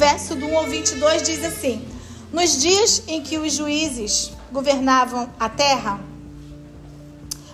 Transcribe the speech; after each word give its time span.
verso 0.00 0.34
do 0.34 0.46
1 0.46 0.56
ao 0.56 0.66
22 0.66 1.22
diz 1.24 1.44
assim: 1.44 1.86
Nos 2.32 2.58
dias 2.58 3.02
em 3.06 3.20
que 3.20 3.36
os 3.36 3.52
juízes 3.52 4.32
governavam 4.50 5.28
a 5.38 5.46
terra, 5.46 6.00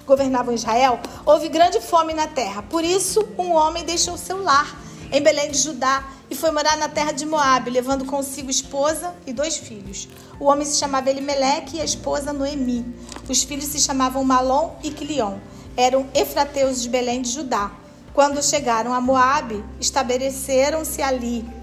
governavam 0.06 0.54
Israel, 0.54 1.00
houve 1.24 1.48
grande 1.48 1.80
fome 1.80 2.14
na 2.14 2.28
terra. 2.28 2.62
Por 2.62 2.84
isso, 2.84 3.26
um 3.36 3.50
homem 3.50 3.84
deixou 3.84 4.16
seu 4.16 4.40
lar 4.44 4.78
em 5.10 5.20
Belém 5.20 5.50
de 5.50 5.58
Judá 5.58 6.04
e 6.30 6.36
foi 6.36 6.52
morar 6.52 6.76
na 6.76 6.88
terra 6.88 7.10
de 7.10 7.26
Moabe, 7.26 7.68
levando 7.68 8.04
consigo 8.04 8.48
esposa 8.48 9.12
e 9.26 9.32
dois 9.32 9.56
filhos. 9.56 10.08
O 10.38 10.44
homem 10.44 10.64
se 10.64 10.78
chamava 10.78 11.10
Elimeleque 11.10 11.78
e 11.78 11.80
a 11.80 11.84
esposa 11.84 12.32
Noemi. 12.32 12.86
Os 13.28 13.42
filhos 13.42 13.64
se 13.64 13.80
chamavam 13.80 14.22
Malom 14.22 14.76
e 14.84 14.92
Quilion. 14.92 15.38
Eram 15.76 16.06
efrateus 16.14 16.80
de 16.80 16.88
Belém 16.88 17.22
de 17.22 17.30
Judá. 17.30 17.72
Quando 18.14 18.40
chegaram 18.40 18.94
a 18.94 19.00
Moabe, 19.00 19.64
estabeleceram-se 19.80 21.02
ali. 21.02 21.55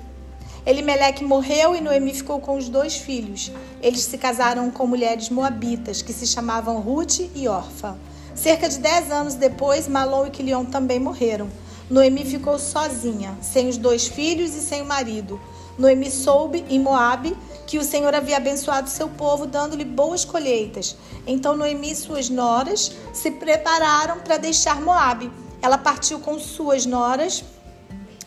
Elimeleque 0.66 1.26
morreu 1.26 1.76
e 1.76 1.82
Noemi 1.82 2.14
ficou 2.14 2.40
com 2.40 2.56
os 2.56 2.70
dois 2.70 2.96
filhos. 2.96 3.52
Eles 3.82 4.02
se 4.02 4.18
casaram 4.18 4.72
com 4.72 4.88
mulheres 4.88 5.30
moabitas, 5.30 6.02
que 6.02 6.14
se 6.14 6.26
chamavam 6.26 6.80
Ruth 6.80 7.20
e 7.36 7.48
Orfa. 7.50 7.98
Cerca 8.34 8.70
de 8.70 8.80
dez 8.80 9.12
anos 9.12 9.36
depois, 9.36 9.90
Malom 9.90 10.26
e 10.26 10.30
Quilion 10.30 10.64
também 10.64 11.00
morreram. 11.00 11.50
Noemi 11.90 12.24
ficou 12.24 12.58
sozinha, 12.58 13.38
sem 13.42 13.68
os 13.68 13.78
dois 13.78 14.08
filhos 14.08 14.56
e 14.56 14.62
sem 14.62 14.82
o 14.82 14.86
marido. 14.86 15.40
Noemi 15.78 16.10
soube 16.10 16.64
em 16.70 16.80
Moabe 16.80 17.36
que 17.68 17.78
o 17.78 17.84
Senhor 17.84 18.16
havia 18.16 18.38
abençoado 18.38 18.90
seu 18.90 19.10
povo, 19.10 19.46
dando-lhe 19.46 19.84
boas 19.84 20.24
colheitas. 20.24 20.96
Então 21.28 21.58
Noemi 21.58 21.92
e 21.92 21.96
suas 21.96 22.30
noras 22.30 22.94
se 23.12 23.32
prepararam 23.32 24.20
para 24.20 24.38
deixar 24.38 24.80
Moabe. 24.80 25.30
Ela 25.62 25.78
partiu 25.78 26.20
com 26.20 26.40
suas 26.40 26.86
noras 26.86 27.44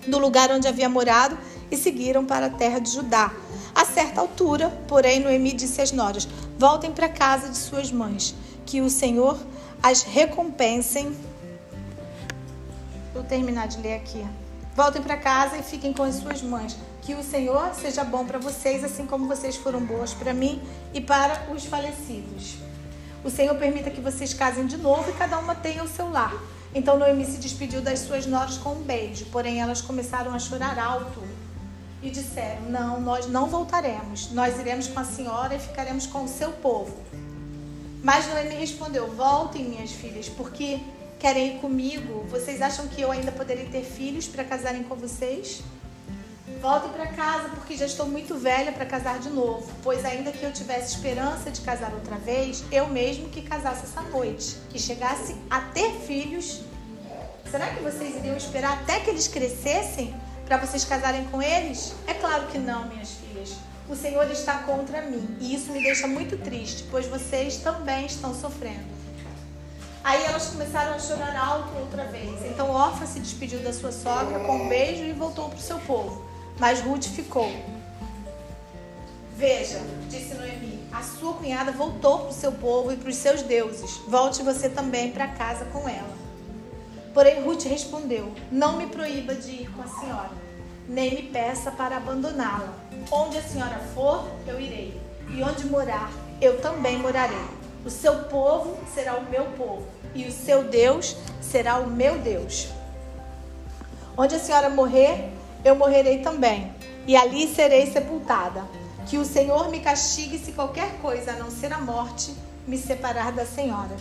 do 0.07 0.19
lugar 0.19 0.51
onde 0.51 0.69
havia 0.69 0.89
morado 0.89 1.37
e 1.71 1.77
seguiram 1.77 2.25
para 2.25 2.47
a 2.47 2.51
terra 2.51 2.79
de 2.79 2.91
Judá. 2.91 3.33
A 3.75 3.85
certa 3.85 4.21
altura, 4.21 4.71
porém, 4.89 5.21
Noemi 5.21 5.53
disse 5.53 5.81
às 5.81 5.93
noras: 5.93 6.29
Voltem 6.59 6.93
para 6.93 7.07
a 7.07 7.11
casa 7.11 7.49
de 7.49 7.57
suas 7.57 7.91
mães, 7.93 8.35
que 8.65 8.81
o 8.81 8.89
Senhor 8.91 9.39
as 9.83 10.03
recompensem 10.03 11.15
Vou 13.17 13.25
terminar 13.25 13.67
de 13.67 13.81
ler 13.81 13.95
aqui. 13.95 14.23
Voltem 14.75 15.01
para 15.01 15.17
casa 15.17 15.57
e 15.57 15.63
fiquem 15.63 15.91
com 15.91 16.03
as 16.03 16.17
suas 16.17 16.43
mães. 16.43 16.77
Que 17.01 17.15
o 17.15 17.23
Senhor 17.23 17.73
seja 17.75 18.05
bom 18.05 18.27
para 18.27 18.39
vocês, 18.39 18.85
assim 18.85 19.07
como 19.07 19.27
vocês 19.27 19.57
foram 19.57 19.81
boas 19.81 20.13
para 20.13 20.35
mim 20.35 20.61
e 20.93 21.01
para 21.01 21.51
os 21.51 21.65
falecidos. 21.65 22.57
O 23.25 23.31
Senhor 23.31 23.55
permita 23.55 23.91
que 23.91 24.03
vocês 24.03 24.35
casem 24.35 24.67
de 24.67 24.77
novo 24.77 25.09
e 25.09 25.15
cada 25.15 25.39
uma 25.39 25.55
tenha 25.55 25.83
o 25.83 25.89
seu 25.89 26.11
lar. 26.11 26.35
Então 26.75 26.99
Noemi 26.99 27.25
se 27.25 27.39
despediu 27.39 27.81
das 27.81 28.01
suas 28.01 28.27
noras 28.27 28.59
com 28.59 28.73
um 28.73 28.83
beijo, 28.83 29.25
porém 29.33 29.63
elas 29.63 29.81
começaram 29.81 30.35
a 30.35 30.39
chorar 30.39 30.79
alto 30.79 31.23
e 32.03 32.11
disseram: 32.11 32.63
Não, 32.71 33.01
nós 33.01 33.27
não 33.27 33.47
voltaremos. 33.47 34.31
Nós 34.33 34.59
iremos 34.59 34.89
com 34.89 35.01
a 35.01 35.05
senhora 35.05 35.55
e 35.55 35.59
ficaremos 35.59 36.07
com 36.07 36.25
o 36.25 36.29
seu 36.29 36.53
povo. 36.53 36.97
Mas 38.03 38.27
Noemi 38.29 38.55
respondeu: 38.55 39.09
Voltem, 39.13 39.65
minhas 39.65 39.93
filhas, 39.93 40.29
porque 40.29 40.81
querem 41.19 41.57
ir 41.57 41.61
comigo? 41.61 42.25
Vocês 42.29 42.63
acham 42.63 42.87
que 42.89 43.01
eu 43.01 43.11
ainda 43.11 43.33
poderia 43.33 43.67
ter 43.67 43.83
filhos 43.83 44.27
para 44.27 44.45
casarem 44.45 44.83
com 44.83 44.95
vocês? 44.95 45.63
Voltem 46.61 46.91
para 46.91 47.07
casa 47.09 47.49
porque 47.51 47.77
já 47.77 47.87
estou 47.87 48.07
muito 48.07 48.35
velha 48.37 48.73
para 48.73 48.87
casar 48.87 49.19
de 49.19 49.29
novo, 49.29 49.71
pois 49.83 50.05
ainda 50.05 50.33
que 50.33 50.43
eu 50.43 50.53
tivesse 50.53 50.95
esperança 50.95 51.51
de 51.51 51.61
casar 51.61 51.93
outra 51.93 52.17
vez, 52.17 52.65
eu 52.73 52.89
mesmo 52.89 53.29
que 53.29 53.43
casasse 53.43 53.85
essa 53.85 54.01
noite 54.03 54.57
e 54.73 54.79
chegasse 54.79 55.37
a 55.51 55.61
ter 55.61 55.93
filhos, 56.07 56.63
será 57.51 57.69
que 57.69 57.83
vocês 57.83 58.17
iriam 58.17 58.37
esperar 58.37 58.73
até 58.73 59.01
que 59.01 59.11
eles 59.11 59.29
crescessem 59.29 60.15
para 60.47 60.59
vocês 60.59 60.85
casarem 60.85 61.25
com 61.25 61.43
eles? 61.43 61.93
É 62.07 62.15
claro 62.15 62.47
que 62.47 62.59
não, 62.59 62.87
minhas 62.87 63.11
filhas. 63.13 63.57
O 63.89 63.97
Senhor 63.97 64.31
está 64.31 64.59
contra 64.59 65.03
mim 65.03 65.37
e 65.41 65.55
isso 65.55 65.73
me 65.73 65.83
deixa 65.83 66.07
muito 66.07 66.39
triste, 66.39 66.85
pois 66.91 67.07
vocês 67.07 67.57
também 67.59 68.07
estão 68.07 68.33
sofrendo. 68.35 68.97
Aí 70.03 70.25
elas 70.25 70.47
começaram 70.47 70.95
a 70.95 70.99
chorar 71.01 71.37
alto 71.37 71.77
outra 71.81 72.05
vez. 72.05 72.45
Então 72.45 72.71
Orfa 72.71 73.07
se 73.07 73.19
despediu 73.19 73.59
da 73.59 73.73
sua 73.73 73.91
sogra 73.91 74.39
com 74.39 74.57
um 74.57 74.69
beijo 74.69 75.03
e 75.03 75.13
voltou 75.13 75.49
para 75.49 75.59
o 75.59 75.63
seu 75.63 75.79
povo. 75.81 76.25
Mas 76.61 76.81
Ruth 76.81 77.07
ficou. 77.07 77.53
Veja, 79.37 79.81
disse 80.09 80.33
Noemi, 80.35 80.89
a 80.93 81.03
sua 81.03 81.35
cunhada 81.35 81.73
voltou 81.73 82.21
para 82.21 82.31
o 82.31 82.33
seu 82.33 82.53
povo 82.53 82.93
e 82.93 82.97
para 82.97 83.11
os 83.11 83.17
seus 83.17 83.43
deuses. 83.43 83.97
Volte 84.07 84.45
você 84.45 84.69
também 84.69 85.11
para 85.11 85.27
casa 85.27 85.65
com 85.67 85.89
ela. 85.89 86.26
Porém, 87.17 87.41
Ruth 87.41 87.63
respondeu: 87.63 88.31
Não 88.53 88.77
me 88.77 88.89
proíba 88.89 89.35
de 89.35 89.51
ir 89.51 89.71
com 89.71 89.81
a 89.81 89.87
senhora, 89.87 90.33
nem 90.87 91.15
me 91.15 91.23
peça 91.23 91.71
para 91.71 91.97
abandoná-la. 91.97 92.75
Onde 93.11 93.39
a 93.39 93.43
senhora 93.43 93.79
for, 93.95 94.29
eu 94.47 94.61
irei, 94.61 95.01
e 95.31 95.43
onde 95.43 95.65
morar, 95.65 96.13
eu 96.43 96.61
também 96.61 96.99
morarei. 96.99 97.47
O 97.87 97.89
seu 97.89 98.25
povo 98.25 98.77
será 98.93 99.17
o 99.17 99.31
meu 99.31 99.47
povo, 99.53 99.87
e 100.15 100.27
o 100.27 100.31
seu 100.31 100.65
Deus 100.65 101.17
será 101.41 101.79
o 101.79 101.89
meu 101.89 102.19
Deus. 102.19 102.69
Onde 104.15 104.35
a 104.35 104.39
senhora 104.39 104.69
morrer, 104.69 105.31
eu 105.65 105.75
morrerei 105.75 106.19
também, 106.19 106.71
e 107.07 107.17
ali 107.17 107.49
serei 107.49 107.91
sepultada. 107.91 108.63
Que 109.07 109.17
o 109.17 109.25
Senhor 109.25 109.71
me 109.71 109.81
castigue 109.81 110.39
se 110.39 110.53
qualquer 110.53 110.99
coisa, 111.01 111.31
a 111.33 111.37
não 111.37 111.51
ser 111.51 111.73
a 111.73 111.79
morte, 111.79 112.35
me 112.67 112.77
separar 112.77 113.33
da 113.33 113.47
senhora. 113.47 113.97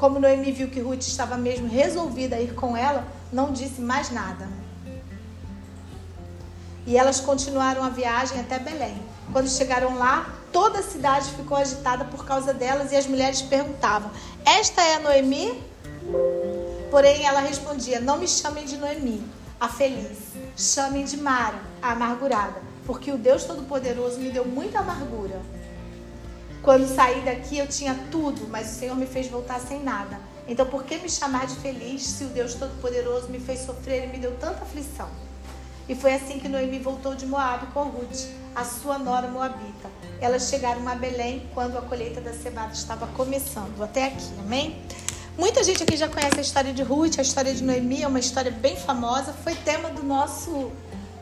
Como 0.00 0.18
Noemi 0.18 0.50
viu 0.50 0.68
que 0.70 0.80
Ruth 0.80 1.02
estava 1.02 1.36
mesmo 1.36 1.68
resolvida 1.68 2.36
a 2.36 2.40
ir 2.40 2.54
com 2.54 2.74
ela, 2.74 3.06
não 3.30 3.52
disse 3.52 3.82
mais 3.82 4.10
nada. 4.10 4.48
E 6.86 6.96
elas 6.96 7.20
continuaram 7.20 7.84
a 7.84 7.90
viagem 7.90 8.40
até 8.40 8.58
Belém. 8.58 8.96
Quando 9.30 9.50
chegaram 9.50 9.98
lá, 9.98 10.34
toda 10.50 10.78
a 10.78 10.82
cidade 10.82 11.30
ficou 11.32 11.54
agitada 11.54 12.06
por 12.06 12.24
causa 12.24 12.54
delas 12.54 12.92
e 12.92 12.96
as 12.96 13.06
mulheres 13.06 13.42
perguntavam: 13.42 14.10
Esta 14.42 14.80
é 14.80 14.94
a 14.94 15.00
Noemi? 15.00 15.62
Porém, 16.90 17.26
ela 17.26 17.40
respondia: 17.40 18.00
Não 18.00 18.16
me 18.16 18.26
chamem 18.26 18.64
de 18.64 18.78
Noemi, 18.78 19.22
a 19.60 19.68
feliz. 19.68 20.16
Chamem 20.56 21.04
de 21.04 21.18
Mara, 21.18 21.60
a 21.82 21.92
amargurada, 21.92 22.62
porque 22.86 23.12
o 23.12 23.18
Deus 23.18 23.44
Todo-Poderoso 23.44 24.18
me 24.18 24.30
deu 24.30 24.46
muita 24.46 24.78
amargura. 24.78 25.38
Quando 26.62 26.86
saí 26.86 27.22
daqui, 27.22 27.58
eu 27.58 27.66
tinha 27.66 27.94
tudo, 28.10 28.46
mas 28.48 28.72
o 28.72 28.74
Senhor 28.78 28.96
me 28.96 29.06
fez 29.06 29.28
voltar 29.28 29.58
sem 29.60 29.82
nada. 29.82 30.20
Então, 30.46 30.66
por 30.66 30.84
que 30.84 30.98
me 30.98 31.08
chamar 31.08 31.46
de 31.46 31.54
feliz 31.56 32.02
se 32.02 32.24
o 32.24 32.28
Deus 32.28 32.54
Todo-Poderoso 32.54 33.28
me 33.28 33.38
fez 33.38 33.60
sofrer 33.60 34.04
e 34.04 34.06
me 34.08 34.18
deu 34.18 34.36
tanta 34.36 34.62
aflição? 34.62 35.08
E 35.88 35.94
foi 35.94 36.14
assim 36.14 36.38
que 36.38 36.48
Noemi 36.48 36.78
voltou 36.78 37.14
de 37.14 37.26
Moabe 37.26 37.66
com 37.72 37.84
Ruth, 37.84 38.26
a 38.54 38.64
sua 38.64 38.98
nora 38.98 39.28
moabita. 39.28 39.90
Elas 40.20 40.48
chegaram 40.48 40.86
a 40.86 40.94
Belém 40.94 41.48
quando 41.54 41.78
a 41.78 41.82
colheita 41.82 42.20
da 42.20 42.32
cevada 42.32 42.72
estava 42.72 43.06
começando. 43.08 43.82
Até 43.82 44.06
aqui, 44.06 44.30
amém? 44.38 44.80
Muita 45.38 45.64
gente 45.64 45.82
aqui 45.82 45.96
já 45.96 46.08
conhece 46.08 46.38
a 46.38 46.42
história 46.42 46.72
de 46.72 46.82
Ruth, 46.82 47.18
a 47.18 47.22
história 47.22 47.54
de 47.54 47.64
Noemi, 47.64 48.02
é 48.02 48.06
uma 48.06 48.20
história 48.20 48.50
bem 48.50 48.76
famosa. 48.76 49.32
Foi 49.32 49.54
tema 49.54 49.88
do 49.88 50.02
nosso 50.02 50.70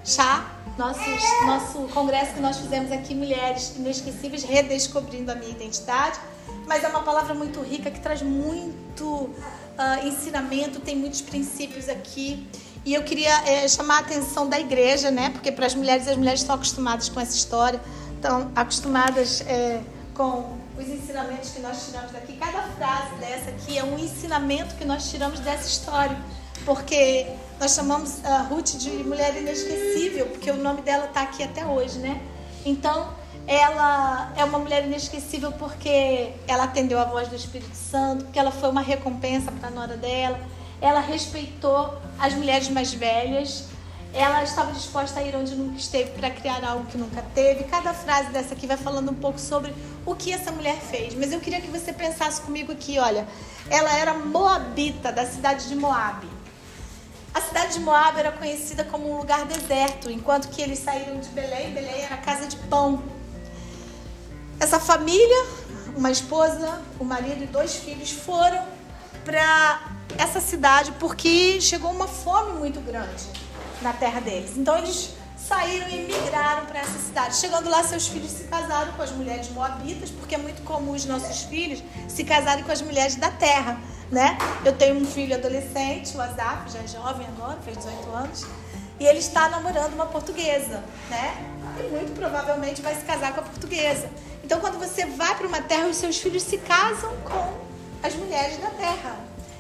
chá, 0.05 0.58
nosso, 0.79 1.01
nosso 1.45 1.79
congresso 1.93 2.35
que 2.35 2.41
nós 2.41 2.57
fizemos 2.57 2.93
aqui, 2.93 3.15
Mulheres 3.15 3.75
Inesquecíveis, 3.77 4.45
Redescobrindo 4.45 5.33
a 5.33 5.35
Minha 5.35 5.51
Identidade. 5.51 6.19
Mas 6.67 6.85
é 6.85 6.89
uma 6.89 7.03
palavra 7.03 7.35
muito 7.35 7.61
rica 7.61 7.91
que 7.91 8.01
traz 8.01 8.23
muito 8.23 9.05
uh, 9.05 10.07
ensinamento, 10.07 10.81
tem 10.81 10.97
muitos 10.97 11.21
princípios 11.21 11.89
aqui. 11.89 12.47
E 12.85 12.95
eu 12.95 13.03
queria 13.03 13.35
é, 13.47 13.67
chamar 13.67 13.97
a 13.97 14.01
atenção 14.01 14.49
da 14.49 14.59
igreja, 14.59 15.11
né? 15.11 15.31
Porque 15.31 15.51
para 15.51 15.67
as 15.67 15.75
mulheres, 15.75 16.07
as 16.07 16.17
mulheres 16.17 16.41
estão 16.41 16.55
acostumadas 16.55 17.09
com 17.09 17.21
essa 17.21 17.35
história, 17.35 17.81
estão 18.15 18.51
acostumadas 18.55 19.41
é, 19.43 19.81
com 20.15 20.59
os 20.79 20.89
ensinamentos 20.89 21.51
que 21.51 21.61
nós 21.61 21.87
tiramos 21.87 22.13
daqui. 22.13 22.37
Cada 22.37 22.63
frase 22.63 23.15
dessa 23.17 23.51
aqui 23.51 23.77
é 23.77 23.85
um 23.85 23.99
ensinamento 23.99 24.75
que 24.77 24.85
nós 24.85 25.11
tiramos 25.11 25.41
dessa 25.41 25.67
história. 25.67 26.17
Porque 26.65 27.27
nós 27.61 27.75
chamamos 27.75 28.25
a 28.25 28.43
Ruth 28.43 28.77
de 28.77 28.91
mulher 29.05 29.37
inesquecível, 29.37 30.27
porque 30.27 30.51
o 30.51 30.57
nome 30.57 30.83
dela 30.83 31.07
está 31.07 31.23
aqui 31.23 31.43
até 31.43 31.65
hoje, 31.67 31.99
né? 31.99 32.21
Então, 32.65 33.13
ela 33.47 34.33
é 34.37 34.45
uma 34.45 34.59
mulher 34.59 34.85
inesquecível 34.85 35.53
porque 35.53 36.33
ela 36.47 36.65
atendeu 36.65 36.99
a 36.99 37.05
voz 37.05 37.29
do 37.29 37.37
Espírito 37.37 37.75
Santo, 37.75 38.25
porque 38.25 38.39
ela 38.39 38.51
foi 38.51 38.69
uma 38.71 38.83
recompensa 38.83 39.51
para 39.53 39.69
a 39.69 39.71
nora 39.71 39.97
dela 39.97 40.39
ela 40.81 41.01
respeitou 41.01 41.99
as 42.19 42.35
mulheres 42.35 42.69
mais 42.69 42.93
velhas, 42.93 43.65
ela 44.15 44.43
estava 44.43 44.73
disposta 44.73 45.21
a 45.21 45.23
ir 45.23 45.37
onde 45.37 45.55
nunca 45.55 45.77
esteve 45.77 46.11
para 46.13 46.31
criar 46.31 46.65
algo 46.65 46.87
que 46.87 46.97
nunca 46.97 47.23
teve. 47.35 47.65
Cada 47.65 47.93
frase 47.93 48.31
dessa 48.31 48.55
aqui 48.55 48.67
vai 48.67 48.77
falando 48.77 49.11
um 49.11 49.15
pouco 49.15 49.39
sobre 49.39 49.75
o 50.07 50.15
que 50.15 50.33
essa 50.33 50.51
mulher 50.51 50.77
fez. 50.77 51.15
Mas 51.15 51.33
eu 51.33 51.41
queria 51.41 51.61
que 51.61 51.69
você 51.69 51.93
pensasse 51.93 52.41
comigo 52.41 52.73
aqui, 52.73 52.99
olha, 52.99 53.27
ela 53.69 53.93
era 53.97 54.15
moabita 54.15 55.13
da 55.13 55.27
cidade 55.27 55.69
de 55.69 55.75
Moabe. 55.75 56.27
A 57.39 57.41
cidade 57.41 57.75
de 57.75 57.79
Moabe 57.79 58.19
era 58.19 58.33
conhecida 58.33 58.83
como 58.83 59.09
um 59.13 59.17
lugar 59.17 59.45
deserto, 59.47 60.11
enquanto 60.11 60.49
que 60.49 60.61
eles 60.61 60.81
saíram 60.81 61.21
de 61.21 61.29
Belém, 61.29 61.73
Belém 61.73 62.03
era 62.03 62.17
casa 62.17 62.49
de 62.49 62.57
pão. 62.57 63.01
Essa 64.59 64.81
família, 64.81 65.47
uma 65.97 66.11
esposa, 66.11 66.83
o 66.99 67.05
um 67.05 67.07
marido 67.07 67.45
e 67.45 67.47
dois 67.47 67.77
filhos 67.77 68.11
foram 68.11 68.61
para 69.25 69.83
essa 70.19 70.41
cidade 70.41 70.91
porque 70.99 71.61
chegou 71.61 71.93
uma 71.93 72.09
fome 72.09 72.59
muito 72.59 72.81
grande 72.81 73.23
na 73.83 73.93
terra 73.93 74.19
deles. 74.19 74.57
Então 74.57 74.77
eles 74.77 75.11
saíram 75.37 75.89
e 75.91 76.13
migraram 76.13 76.67
para 76.67 76.81
essa 76.81 76.99
cidade. 76.99 77.37
Chegando 77.37 77.71
lá, 77.71 77.85
seus 77.85 78.09
filhos 78.09 78.33
se 78.33 78.45
casaram 78.49 78.93
com 78.95 79.03
as 79.03 79.13
mulheres 79.13 79.49
moabitas, 79.51 80.11
porque 80.11 80.35
é 80.35 80.39
muito 80.39 80.63
comum 80.63 80.91
os 80.91 81.05
nossos 81.05 81.43
filhos 81.43 81.85
se 82.09 82.25
casarem 82.25 82.65
com 82.65 82.73
as 82.73 82.83
mulheres 82.83 83.15
da 83.15 83.31
terra, 83.31 83.81
né? 84.11 84.39
Eu 84.65 84.73
tenho 84.73 84.97
um 84.97 85.05
filho 85.05 85.35
adolescente, 85.35 86.17
o 86.17 86.21
Azaf, 86.21 86.73
já 86.73 86.81
é 86.81 86.87
jovem 86.87 87.27
agora, 87.27 87.59
fez 87.65 87.77
18 87.77 88.11
anos, 88.11 88.47
e 88.99 89.05
ele 89.05 89.19
está 89.19 89.49
namorando 89.49 89.95
uma 89.95 90.07
portuguesa, 90.07 90.83
né? 91.09 91.37
E 91.79 91.89
muito 91.89 92.13
provavelmente 92.15 92.83
vai 92.83 92.95
se 92.95 93.03
casar 93.03 93.33
com 93.35 93.41
a 93.41 93.45
portuguesa. 93.45 94.09
Então, 94.43 94.61
quando 94.61 94.79
você 94.79 95.07
vai 95.07 95.35
para 95.37 95.47
uma 95.47 95.61
terra, 95.61 95.87
os 95.87 95.97
seus 95.97 96.19
filhos 96.19 96.43
se 96.43 96.59
casam 96.59 97.15
com 97.19 97.59
as 98.03 98.15
mulheres 98.15 98.57
da 98.59 98.71
terra. 98.71 99.17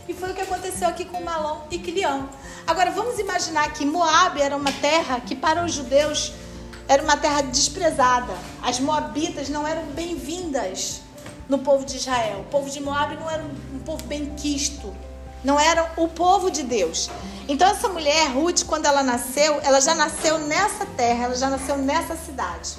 E 0.09 0.15
foi 0.15 0.31
o 0.31 0.35
que 0.35 0.41
aconteceu 0.41 0.89
aqui 0.89 1.05
com 1.05 1.23
Malom 1.23 1.61
e 1.71 1.79
Quilião. 1.79 2.29
Agora 2.67 2.91
vamos 2.91 3.19
imaginar 3.19 3.71
que 3.75 3.85
Moab 3.85 4.41
era 4.41 4.57
uma 4.57 4.73
terra 4.73 5.21
que 5.21 5.37
para 5.37 5.65
os 5.65 5.73
judeus 5.73 6.33
era 6.89 7.03
uma 7.03 7.17
terra 7.17 7.43
desprezada. 7.43 8.33
As 8.63 8.81
moabitas 8.81 9.51
não 9.51 9.69
eram 9.69 9.85
bem-vindas 9.89 11.03
no 11.49 11.59
povo 11.59 11.85
de 11.85 11.97
Israel. 11.97 12.41
O 12.41 12.45
povo 12.45 12.69
de 12.71 12.81
Moab 12.81 13.17
não 13.17 13.31
era 13.31 13.43
um 13.43 13.79
povo 13.79 14.05
bem 14.05 14.27
quisto. 14.37 14.95
Não 15.43 15.59
era 15.59 15.93
o 15.97 16.09
povo 16.09 16.51
de 16.51 16.63
Deus. 16.63 17.09
Então 17.49 17.69
essa 17.69 17.89
mulher, 17.89 18.29
Ruth, 18.33 18.65
quando 18.65 18.87
ela 18.87 19.03
nasceu, 19.03 19.61
ela 19.63 19.81
já 19.81 19.95
nasceu 19.95 20.39
nessa 20.39 20.85
terra, 20.85 21.25
ela 21.25 21.37
já 21.37 21.49
nasceu 21.49 21.79
nessa 21.79 22.17
cidade. 22.17 22.77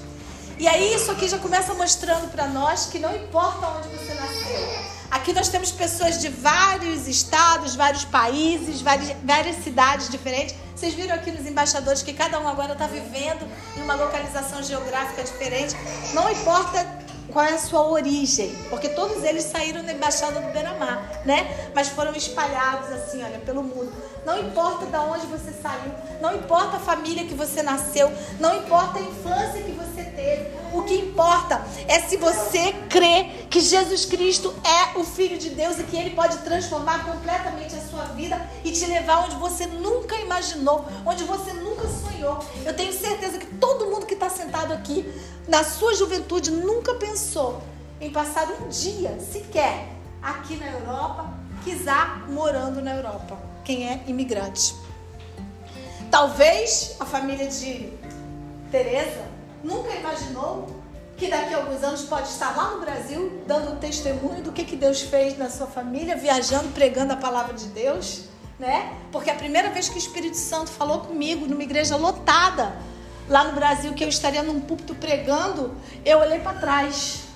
E 0.58 0.68
aí 0.68 0.94
isso 0.94 1.10
aqui 1.10 1.28
já 1.28 1.40
começa 1.40 1.74
mostrando 1.74 2.30
para 2.32 2.46
nós 2.48 2.88
que 2.88 3.00
não 3.00 3.16
importa 3.16 3.66
onde 3.68 3.88
você 3.88 4.14
nasceu. 4.14 5.00
Aqui 5.10 5.34
nós 5.34 5.48
temos 5.48 5.72
pessoas 5.72 6.20
de 6.20 6.28
vários 6.28 7.08
estados, 7.08 7.76
vários 7.76 8.06
países, 8.06 8.82
várias, 8.82 9.16
várias 9.24 9.64
cidades 9.64 10.10
diferentes. 10.10 10.54
Vocês 10.76 10.94
viram 10.94 11.16
aqui 11.16 11.32
nos 11.32 11.48
embaixadores 11.48 12.04
que 12.04 12.14
cada 12.14 12.40
um 12.40 12.48
agora 12.48 12.74
está 12.74 12.86
vivendo 12.88 13.48
em 13.76 13.82
uma 13.82 13.96
localização 13.96 14.62
geográfica 14.62 15.24
diferente. 15.24 15.76
Não 16.14 16.30
importa 16.30 16.86
qual 17.32 17.46
é 17.46 17.54
a 17.54 17.58
sua 17.58 17.88
origem, 17.88 18.56
porque 18.70 18.90
todos 18.90 19.24
eles 19.24 19.44
saíram 19.44 19.84
da 19.84 19.94
embaixada 19.94 20.40
do 20.40 20.52
Beira-Mar, 20.52 21.22
né? 21.26 21.72
Mas 21.74 21.90
foram 21.90 22.14
espalhados 22.14 22.92
assim, 22.92 23.24
olha, 23.24 23.40
pelo 23.40 23.64
mundo. 23.64 23.92
Não 24.26 24.40
importa 24.40 24.86
de 24.86 24.98
onde 24.98 25.26
você 25.28 25.52
saiu, 25.52 25.92
não 26.22 26.36
importa 26.36 26.78
a 26.78 26.80
família 26.80 27.26
que 27.26 27.34
você 27.34 27.64
nasceu, 27.64 28.12
não 28.40 28.56
importa 28.58 29.00
a 29.00 29.02
infância 29.02 29.62
que 29.62 29.72
você. 29.72 29.89
O 30.72 30.84
que 30.84 30.94
importa 30.94 31.66
é 31.88 32.00
se 32.00 32.18
você 32.18 32.74
crê 32.90 33.24
que 33.50 33.60
Jesus 33.60 34.06
Cristo 34.06 34.54
é 34.64 35.00
o 35.00 35.04
Filho 35.04 35.38
de 35.38 35.50
Deus 35.50 35.80
e 35.80 35.84
que 35.84 35.98
Ele 35.98 36.12
pode 36.12 36.38
transformar 36.40 37.04
completamente 37.06 37.76
a 37.76 37.82
sua 37.82 38.04
vida 38.06 38.40
e 38.64 38.72
te 38.72 38.86
levar 38.86 39.26
onde 39.26 39.36
você 39.38 39.66
nunca 39.66 40.16
imaginou, 40.18 40.86
onde 41.06 41.24
você 41.24 41.54
nunca 41.54 41.88
sonhou. 41.88 42.40
Eu 42.64 42.76
tenho 42.76 42.94
certeza 42.94 43.40
que 43.40 43.48
todo 43.56 43.88
mundo 43.88 44.06
que 44.06 44.14
está 44.14 44.30
sentado 44.30 44.72
aqui, 44.72 45.12
na 45.48 45.64
sua 45.64 45.96
juventude, 45.96 46.52
nunca 46.52 46.94
pensou 46.96 47.62
em 48.00 48.12
passar 48.12 48.48
um 48.62 48.70
dia 48.70 49.20
sequer 49.20 49.88
aqui 50.22 50.56
na 50.56 50.68
Europa, 50.68 51.34
quiser 51.64 52.30
morando 52.30 52.80
na 52.82 52.96
Europa. 52.96 53.38
Quem 53.66 53.90
é 53.90 54.04
imigrante? 54.06 54.76
Talvez 56.12 56.96
a 57.00 57.06
família 57.06 57.48
de 57.48 57.92
Teresa 58.72 59.29
nunca 59.64 59.94
imaginou 59.96 60.68
que 61.18 61.28
daqui 61.28 61.54
a 61.54 61.58
alguns 61.58 61.84
anos 61.84 62.04
pode 62.04 62.30
estar 62.30 62.56
lá 62.56 62.72
no 62.72 62.80
Brasil 62.80 63.44
dando 63.46 63.78
testemunho 63.80 64.42
do 64.42 64.52
que, 64.54 64.64
que 64.64 64.76
Deus 64.76 65.02
fez 65.02 65.38
na 65.38 65.50
sua 65.50 65.68
família, 65.68 66.16
viajando, 66.16 66.70
pregando 66.70 67.12
a 67.12 67.18
palavra 67.18 67.54
de 67.54 67.66
Deus, 67.68 68.22
né? 68.58 68.94
Porque 69.12 69.30
a 69.30 69.36
primeira 69.36 69.70
vez 69.70 69.90
que 69.90 69.96
o 69.96 69.98
Espírito 69.98 70.38
Santo 70.38 70.70
falou 70.70 71.00
comigo 71.00 71.46
numa 71.46 71.64
igreja 71.64 71.98
lotada 71.98 72.74
lá 73.28 73.44
no 73.44 73.54
Brasil, 73.54 73.94
que 73.94 74.04
eu 74.04 74.10
estaria 74.10 74.42
num 74.42 74.62
púlpito 74.62 74.96
pregando, 74.96 75.76
eu 76.06 76.20
olhei 76.20 76.40
para 76.40 76.58
trás 76.58 77.30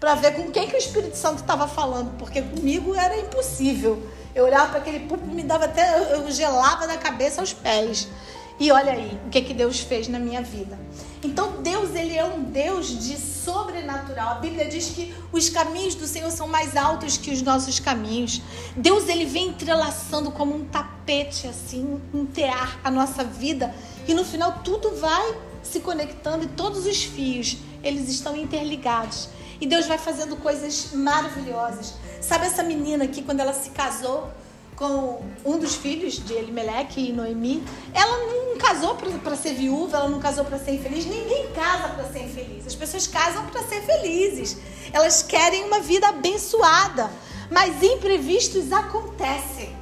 para 0.00 0.14
ver 0.14 0.34
com 0.34 0.50
quem 0.50 0.68
que 0.68 0.74
o 0.74 0.78
Espírito 0.78 1.16
Santo 1.16 1.40
estava 1.40 1.66
falando, 1.68 2.16
porque 2.18 2.42
comigo 2.42 2.94
era 2.94 3.16
impossível. 3.18 4.02
Eu 4.34 4.44
olhava 4.44 4.68
para 4.68 4.78
aquele 4.78 5.00
púlpito, 5.00 5.30
me 5.30 5.42
dava 5.42 5.64
até 5.64 6.14
eu 6.14 6.30
gelava 6.30 6.86
da 6.86 6.98
cabeça 6.98 7.40
aos 7.40 7.52
pés. 7.52 8.08
E 8.58 8.70
olha 8.72 8.92
aí 8.92 9.18
o 9.26 9.30
que 9.30 9.42
que 9.42 9.52
Deus 9.52 9.80
fez 9.80 10.08
na 10.08 10.18
minha 10.18 10.42
vida. 10.42 10.78
Então 11.22 11.62
Deus, 11.62 11.94
ele 11.94 12.16
é 12.16 12.24
um 12.24 12.42
Deus 12.42 12.88
de 12.88 13.18
sobrenatural. 13.18 14.32
A 14.32 14.34
Bíblia 14.36 14.66
diz 14.66 14.90
que 14.90 15.14
os 15.30 15.48
caminhos 15.48 15.94
do 15.94 16.06
Senhor 16.06 16.30
são 16.30 16.48
mais 16.48 16.76
altos 16.76 17.16
que 17.18 17.30
os 17.30 17.42
nossos 17.42 17.78
caminhos. 17.78 18.40
Deus, 18.76 19.08
ele 19.08 19.26
vem 19.26 19.48
entrelaçando 19.48 20.30
como 20.30 20.54
um 20.54 20.64
tapete 20.64 21.46
assim, 21.46 22.00
um 22.14 22.24
tear 22.24 22.78
a 22.82 22.90
nossa 22.90 23.22
vida 23.22 23.74
e 24.08 24.14
no 24.14 24.24
final 24.24 24.60
tudo 24.64 24.96
vai 24.96 25.36
se 25.62 25.80
conectando 25.80 26.44
e 26.44 26.48
todos 26.48 26.86
os 26.86 27.02
fios, 27.02 27.56
eles 27.82 28.08
estão 28.08 28.36
interligados. 28.36 29.28
E 29.60 29.66
Deus 29.66 29.86
vai 29.86 29.98
fazendo 29.98 30.36
coisas 30.36 30.92
maravilhosas. 30.92 31.94
Sabe 32.20 32.46
essa 32.46 32.62
menina 32.62 33.04
aqui 33.04 33.22
quando 33.22 33.40
ela 33.40 33.52
se 33.52 33.70
casou? 33.70 34.30
Com 34.76 35.22
um 35.44 35.58
dos 35.58 35.74
filhos 35.74 36.24
de 36.24 36.34
Elimelec 36.34 37.00
e 37.00 37.12
Noemi, 37.12 37.64
ela 37.94 38.18
não 38.26 38.58
casou 38.58 38.94
para 38.94 39.34
ser 39.34 39.54
viúva, 39.54 39.96
ela 39.96 40.08
não 40.08 40.20
casou 40.20 40.44
para 40.44 40.58
ser 40.58 40.72
infeliz. 40.72 41.06
Ninguém 41.06 41.50
casa 41.52 41.88
para 41.88 42.04
ser 42.04 42.24
infeliz. 42.24 42.66
As 42.66 42.74
pessoas 42.74 43.06
casam 43.06 43.46
para 43.46 43.62
ser 43.62 43.80
felizes. 43.82 44.58
Elas 44.92 45.22
querem 45.22 45.64
uma 45.64 45.80
vida 45.80 46.08
abençoada, 46.08 47.10
mas 47.50 47.82
imprevistos 47.82 48.70
acontecem. 48.70 49.74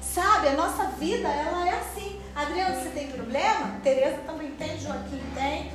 Sabe, 0.00 0.48
a 0.48 0.54
nossa 0.54 0.84
vida 0.98 1.28
ela 1.28 1.68
é 1.68 1.78
assim. 1.78 2.18
Adriano, 2.34 2.80
você 2.80 2.88
tem 2.90 3.08
problema? 3.08 3.76
Tereza 3.82 4.18
também 4.26 4.50
tem, 4.52 4.80
Joaquim 4.80 5.20
tem, 5.34 5.70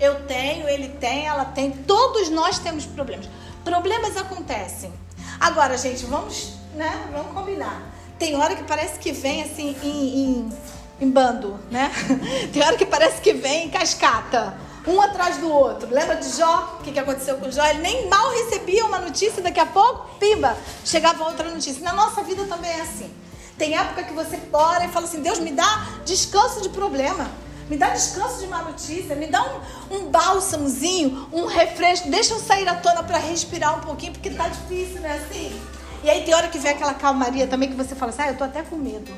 eu 0.00 0.26
tenho, 0.26 0.68
ele 0.68 0.88
tem, 1.00 1.26
ela 1.26 1.44
tem. 1.44 1.70
Todos 1.72 2.28
nós 2.28 2.58
temos 2.58 2.84
problemas. 2.84 3.28
Problemas 3.64 4.16
acontecem. 4.16 4.92
Agora, 5.40 5.76
gente, 5.76 6.04
vamos 6.04 6.57
né? 6.78 7.08
Vamos 7.12 7.32
combinar. 7.34 7.82
Tem 8.18 8.36
hora 8.36 8.54
que 8.54 8.62
parece 8.62 8.98
que 8.98 9.12
vem 9.12 9.42
assim 9.42 9.76
em, 9.82 9.88
em, 9.88 10.52
em 11.00 11.10
bando, 11.10 11.58
né? 11.70 11.92
Tem 12.52 12.62
hora 12.62 12.76
que 12.76 12.86
parece 12.86 13.20
que 13.20 13.32
vem 13.34 13.66
em 13.66 13.70
cascata 13.70 14.56
um 14.86 15.00
atrás 15.00 15.36
do 15.36 15.50
outro. 15.50 15.88
Lembra 15.92 16.16
de 16.16 16.30
Jó? 16.36 16.78
O 16.80 16.82
que, 16.82 16.92
que 16.92 16.98
aconteceu 16.98 17.36
com 17.36 17.50
Jó? 17.50 17.64
Ele 17.66 17.80
nem 17.80 18.08
mal 18.08 18.30
recebia 18.30 18.86
uma 18.86 18.98
notícia, 18.98 19.42
daqui 19.42 19.60
a 19.60 19.66
pouco, 19.66 20.08
pimba, 20.18 20.56
chegava 20.84 21.24
outra 21.24 21.50
notícia. 21.50 21.82
Na 21.82 21.92
nossa 21.92 22.22
vida 22.22 22.44
também 22.46 22.70
é 22.70 22.80
assim. 22.80 23.12
Tem 23.58 23.76
época 23.76 24.04
que 24.04 24.12
você 24.12 24.40
ora 24.52 24.84
e 24.84 24.88
fala 24.88 25.06
assim: 25.06 25.20
Deus, 25.20 25.40
me 25.40 25.50
dá 25.50 25.88
descanso 26.06 26.62
de 26.62 26.68
problema. 26.70 27.30
Me 27.68 27.76
dá 27.76 27.90
descanso 27.90 28.38
de 28.40 28.46
má 28.46 28.62
notícia. 28.62 29.14
Me 29.14 29.26
dá 29.26 29.44
um, 29.90 29.96
um 29.96 30.10
bálsamozinho, 30.10 31.28
um 31.32 31.44
refresco. 31.44 32.08
Deixa 32.08 32.32
eu 32.32 32.38
sair 32.38 32.66
à 32.66 32.76
tona 32.76 33.02
para 33.02 33.18
respirar 33.18 33.76
um 33.76 33.80
pouquinho, 33.80 34.12
porque 34.12 34.30
tá 34.30 34.48
difícil, 34.48 35.00
né? 35.00 35.20
Assim. 35.22 35.77
E 36.02 36.10
aí 36.10 36.24
tem 36.24 36.34
hora 36.34 36.48
que 36.48 36.58
vem 36.58 36.72
aquela 36.72 36.94
calmaria 36.94 37.46
também 37.46 37.68
que 37.68 37.74
você 37.74 37.94
fala 37.94 38.10
assim, 38.10 38.22
ah, 38.22 38.28
eu 38.28 38.36
tô 38.36 38.44
até 38.44 38.62
com 38.62 38.76
medo. 38.76 39.12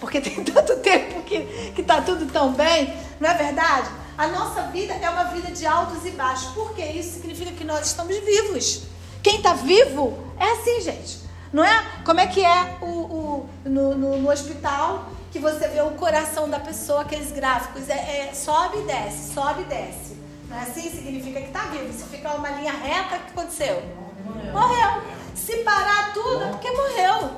Porque 0.00 0.20
tem 0.20 0.42
tanto 0.44 0.76
tempo 0.76 1.22
que, 1.22 1.40
que 1.74 1.82
tá 1.82 2.00
tudo 2.00 2.26
tão 2.26 2.52
bem, 2.52 2.94
não 3.20 3.30
é 3.30 3.34
verdade? 3.34 3.88
A 4.16 4.26
nossa 4.28 4.62
vida 4.64 4.94
é 4.94 5.10
uma 5.10 5.24
vida 5.24 5.50
de 5.50 5.66
altos 5.66 6.04
e 6.04 6.10
baixos. 6.10 6.52
Porque 6.52 6.82
isso 6.82 7.14
significa 7.14 7.52
que 7.52 7.64
nós 7.64 7.86
estamos 7.86 8.16
vivos. 8.18 8.82
Quem 9.22 9.36
está 9.36 9.54
vivo 9.54 10.18
é 10.38 10.50
assim, 10.52 10.80
gente. 10.80 11.20
Não 11.52 11.64
é? 11.64 11.84
Como 12.04 12.18
é 12.18 12.26
que 12.26 12.44
é 12.44 12.76
o, 12.80 12.86
o 12.86 13.48
no, 13.64 13.94
no, 13.94 14.18
no, 14.18 14.30
hospital 14.30 15.06
que 15.30 15.38
você 15.38 15.68
vê 15.68 15.82
o 15.82 15.90
coração 15.92 16.48
da 16.48 16.58
pessoa, 16.58 17.02
aqueles 17.02 17.30
gráficos, 17.30 17.88
é, 17.88 18.28
é 18.28 18.34
sobe 18.34 18.78
e 18.78 18.82
desce, 18.82 19.34
sobe 19.34 19.62
e 19.62 19.64
desce. 19.64 20.16
Não 20.48 20.56
é 20.56 20.62
assim? 20.62 20.90
Significa 20.90 21.40
que 21.40 21.46
está 21.46 21.64
vivo. 21.66 21.92
Se 21.92 22.04
ficar 22.04 22.34
uma 22.34 22.50
linha 22.50 22.72
reta, 22.72 23.16
o 23.16 23.20
que 23.20 23.30
aconteceu? 23.38 23.82
Morreu. 24.24 24.52
Morreu. 24.52 25.21
Se 25.34 25.56
parar 25.58 26.12
tudo, 26.12 26.42
é 26.42 26.48
porque 26.48 26.70
morreu. 26.70 27.30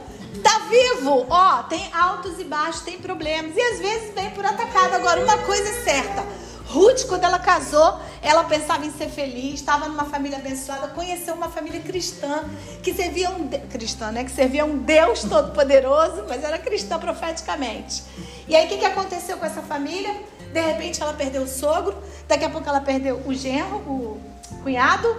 Tá 0.42 0.66
vivo, 0.68 1.26
ó, 1.30 1.62
tem 1.64 1.90
altos 1.92 2.38
e 2.40 2.44
baixos, 2.44 2.82
tem 2.82 2.98
problemas. 2.98 3.56
E 3.56 3.60
às 3.60 3.78
vezes 3.78 4.14
vem 4.14 4.30
por 4.30 4.44
atacado. 4.44 4.94
Agora, 4.94 5.22
uma 5.22 5.38
coisa 5.38 5.68
é 5.68 5.82
certa. 5.84 6.24
Ruth, 6.66 7.06
quando 7.06 7.24
ela 7.24 7.38
casou, 7.38 8.00
ela 8.20 8.44
pensava 8.44 8.84
em 8.84 8.90
ser 8.90 9.08
feliz, 9.08 9.54
estava 9.54 9.86
numa 9.86 10.06
família 10.06 10.38
abençoada, 10.38 10.88
conheceu 10.88 11.34
uma 11.34 11.48
família 11.48 11.80
cristã 11.80 12.42
que 12.82 12.92
servia 12.92 13.30
um 13.30 13.46
de... 13.46 13.58
cristã, 13.58 14.10
né? 14.10 14.24
Que 14.24 14.30
servia 14.30 14.64
um 14.64 14.78
Deus 14.78 15.22
todo-poderoso, 15.22 16.24
mas 16.28 16.42
era 16.42 16.58
cristã 16.58 16.98
profeticamente. 16.98 18.02
E 18.48 18.56
aí 18.56 18.66
o 18.66 18.68
que, 18.68 18.78
que 18.78 18.84
aconteceu 18.84 19.36
com 19.36 19.46
essa 19.46 19.62
família? 19.62 20.12
De 20.52 20.60
repente 20.60 21.00
ela 21.00 21.12
perdeu 21.12 21.42
o 21.42 21.48
sogro, 21.48 21.94
daqui 22.26 22.44
a 22.44 22.50
pouco 22.50 22.68
ela 22.68 22.80
perdeu 22.80 23.22
o 23.26 23.34
genro, 23.34 23.76
o 23.76 24.20
cunhado, 24.62 25.14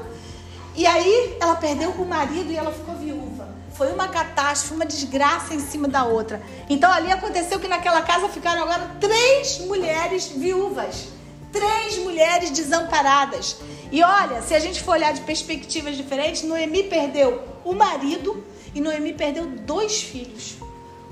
e 0.75 0.85
aí 0.85 1.37
ela 1.39 1.55
perdeu 1.55 1.91
o 1.91 2.05
marido 2.05 2.51
e 2.51 2.57
ela 2.57 2.71
ficou 2.71 2.95
viúva. 2.95 3.47
Foi 3.73 3.91
uma 3.91 4.07
catástrofe, 4.07 4.73
uma 4.73 4.85
desgraça 4.85 5.53
em 5.53 5.59
cima 5.59 5.87
da 5.87 6.03
outra. 6.05 6.41
Então 6.69 6.91
ali 6.91 7.11
aconteceu 7.11 7.59
que 7.59 7.67
naquela 7.67 8.01
casa 8.01 8.29
ficaram 8.29 8.63
agora 8.63 8.95
três 8.99 9.59
mulheres 9.59 10.27
viúvas. 10.27 11.09
Três 11.51 11.97
mulheres 11.99 12.51
desamparadas. 12.51 13.57
E 13.91 14.03
olha, 14.03 14.41
se 14.41 14.53
a 14.53 14.59
gente 14.59 14.81
for 14.81 14.91
olhar 14.91 15.13
de 15.13 15.21
perspectivas 15.21 15.95
diferentes, 15.95 16.43
Noemi 16.43 16.83
perdeu 16.83 17.43
o 17.63 17.73
marido 17.73 18.43
e 18.73 18.81
Noemi 18.81 19.13
perdeu 19.13 19.45
dois 19.45 20.01
filhos. 20.01 20.55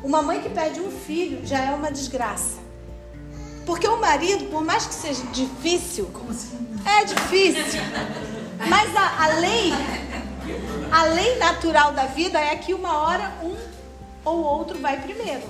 Uma 0.03 0.22
mãe 0.22 0.41
que 0.41 0.50
perde 0.50 0.82
um 0.82 0.91
filho 0.91 1.46
já 1.46 1.60
é 1.60 1.72
uma 1.74 1.89
desgraça. 1.89 2.58
Porque 3.65 3.88
o 3.88 4.00
marido, 4.00 4.46
por 4.50 4.62
mais 4.62 4.86
que 4.86 4.93
seja 4.93 5.24
difícil, 5.32 6.10
assim? 6.29 6.67
é 6.86 7.05
difícil. 7.05 7.82
Mas 8.57 8.95
a, 8.95 9.24
a 9.24 9.27
lei, 9.39 9.74
a 10.91 11.03
lei 11.03 11.38
natural 11.38 11.91
da 11.91 12.05
vida 12.05 12.39
é 12.39 12.55
que 12.55 12.74
uma 12.74 12.98
hora 13.00 13.31
um 13.43 13.55
ou 14.25 14.43
outro 14.43 14.79
vai 14.79 15.00
primeiro, 15.01 15.43